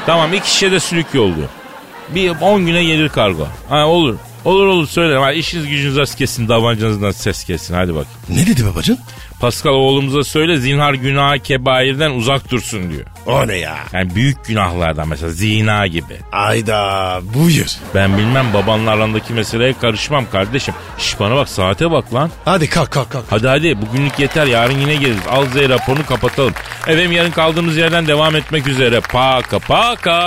Tamam 0.06 0.34
iki 0.34 0.52
şişe 0.52 0.72
de 0.72 0.80
sülük 0.80 1.08
yolluyor. 1.14 1.48
Bir 2.10 2.32
10 2.42 2.66
güne 2.66 2.84
gelir 2.84 3.10
kargo. 3.10 3.48
Ha 3.70 3.86
olur. 3.88 4.18
Olur 4.46 4.68
olur 4.68 4.88
söylerim. 4.88 5.22
Ha, 5.22 5.32
işiniz 5.32 5.68
gücünüz 5.68 5.98
az 5.98 6.16
kesin 6.16 6.48
davancanızdan 6.48 7.12
ses 7.12 7.44
kesin 7.44 7.74
hadi 7.74 7.96
bak. 7.96 8.08
Ne 8.30 8.48
dedi 8.48 8.66
babacım? 8.66 8.98
Pascal 9.40 9.72
oğlumuza 9.72 10.24
söyle 10.24 10.58
zinhar 10.58 10.94
günah 10.94 11.38
kebairden 11.38 12.12
uzak 12.12 12.52
dursun 12.52 12.92
diyor. 12.92 13.06
O 13.26 13.48
ne 13.48 13.56
ya? 13.56 13.78
Yani 13.94 14.16
büyük 14.16 14.46
günahlardan 14.46 15.08
mesela 15.08 15.32
zina 15.32 15.88
gibi. 15.88 16.18
Ayda 16.32 17.20
buyur. 17.34 17.68
Ben 17.96 18.18
bilmem 18.18 18.46
babanla 18.54 18.92
arandaki 18.92 19.34
meseleye 19.34 19.74
karışmam 19.74 20.26
kardeşim. 20.32 20.74
Şş 20.98 21.20
bana 21.20 21.36
bak 21.36 21.50
saate 21.50 21.92
bak 21.92 22.14
lan. 22.14 22.30
Hadi 22.46 22.70
kalk 22.70 22.92
kalk 22.92 23.10
kalk. 23.12 23.26
Hadi 23.30 23.48
hadi 23.48 23.82
bugünlük 23.82 24.20
yeter 24.20 24.46
yarın 24.46 24.80
yine 24.80 24.96
geliriz. 24.96 25.28
Al 25.30 25.46
Z 25.46 25.56
raporunu 25.70 26.06
kapatalım. 26.06 26.54
Efendim 26.88 27.12
yarın 27.12 27.32
kaldığımız 27.32 27.78
yerden 27.78 28.08
devam 28.08 28.36
etmek 28.36 28.68
üzere. 28.68 29.00
Paka 29.00 29.60
paka. 29.60 30.20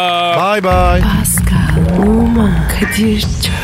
Bye 0.55 0.65
bye. 0.65 1.03
Pascal, 1.03 2.03
Oman, 2.09 2.69
Kadir 2.69 3.21
çok 3.21 3.64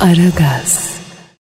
Aragaz. 0.00 0.89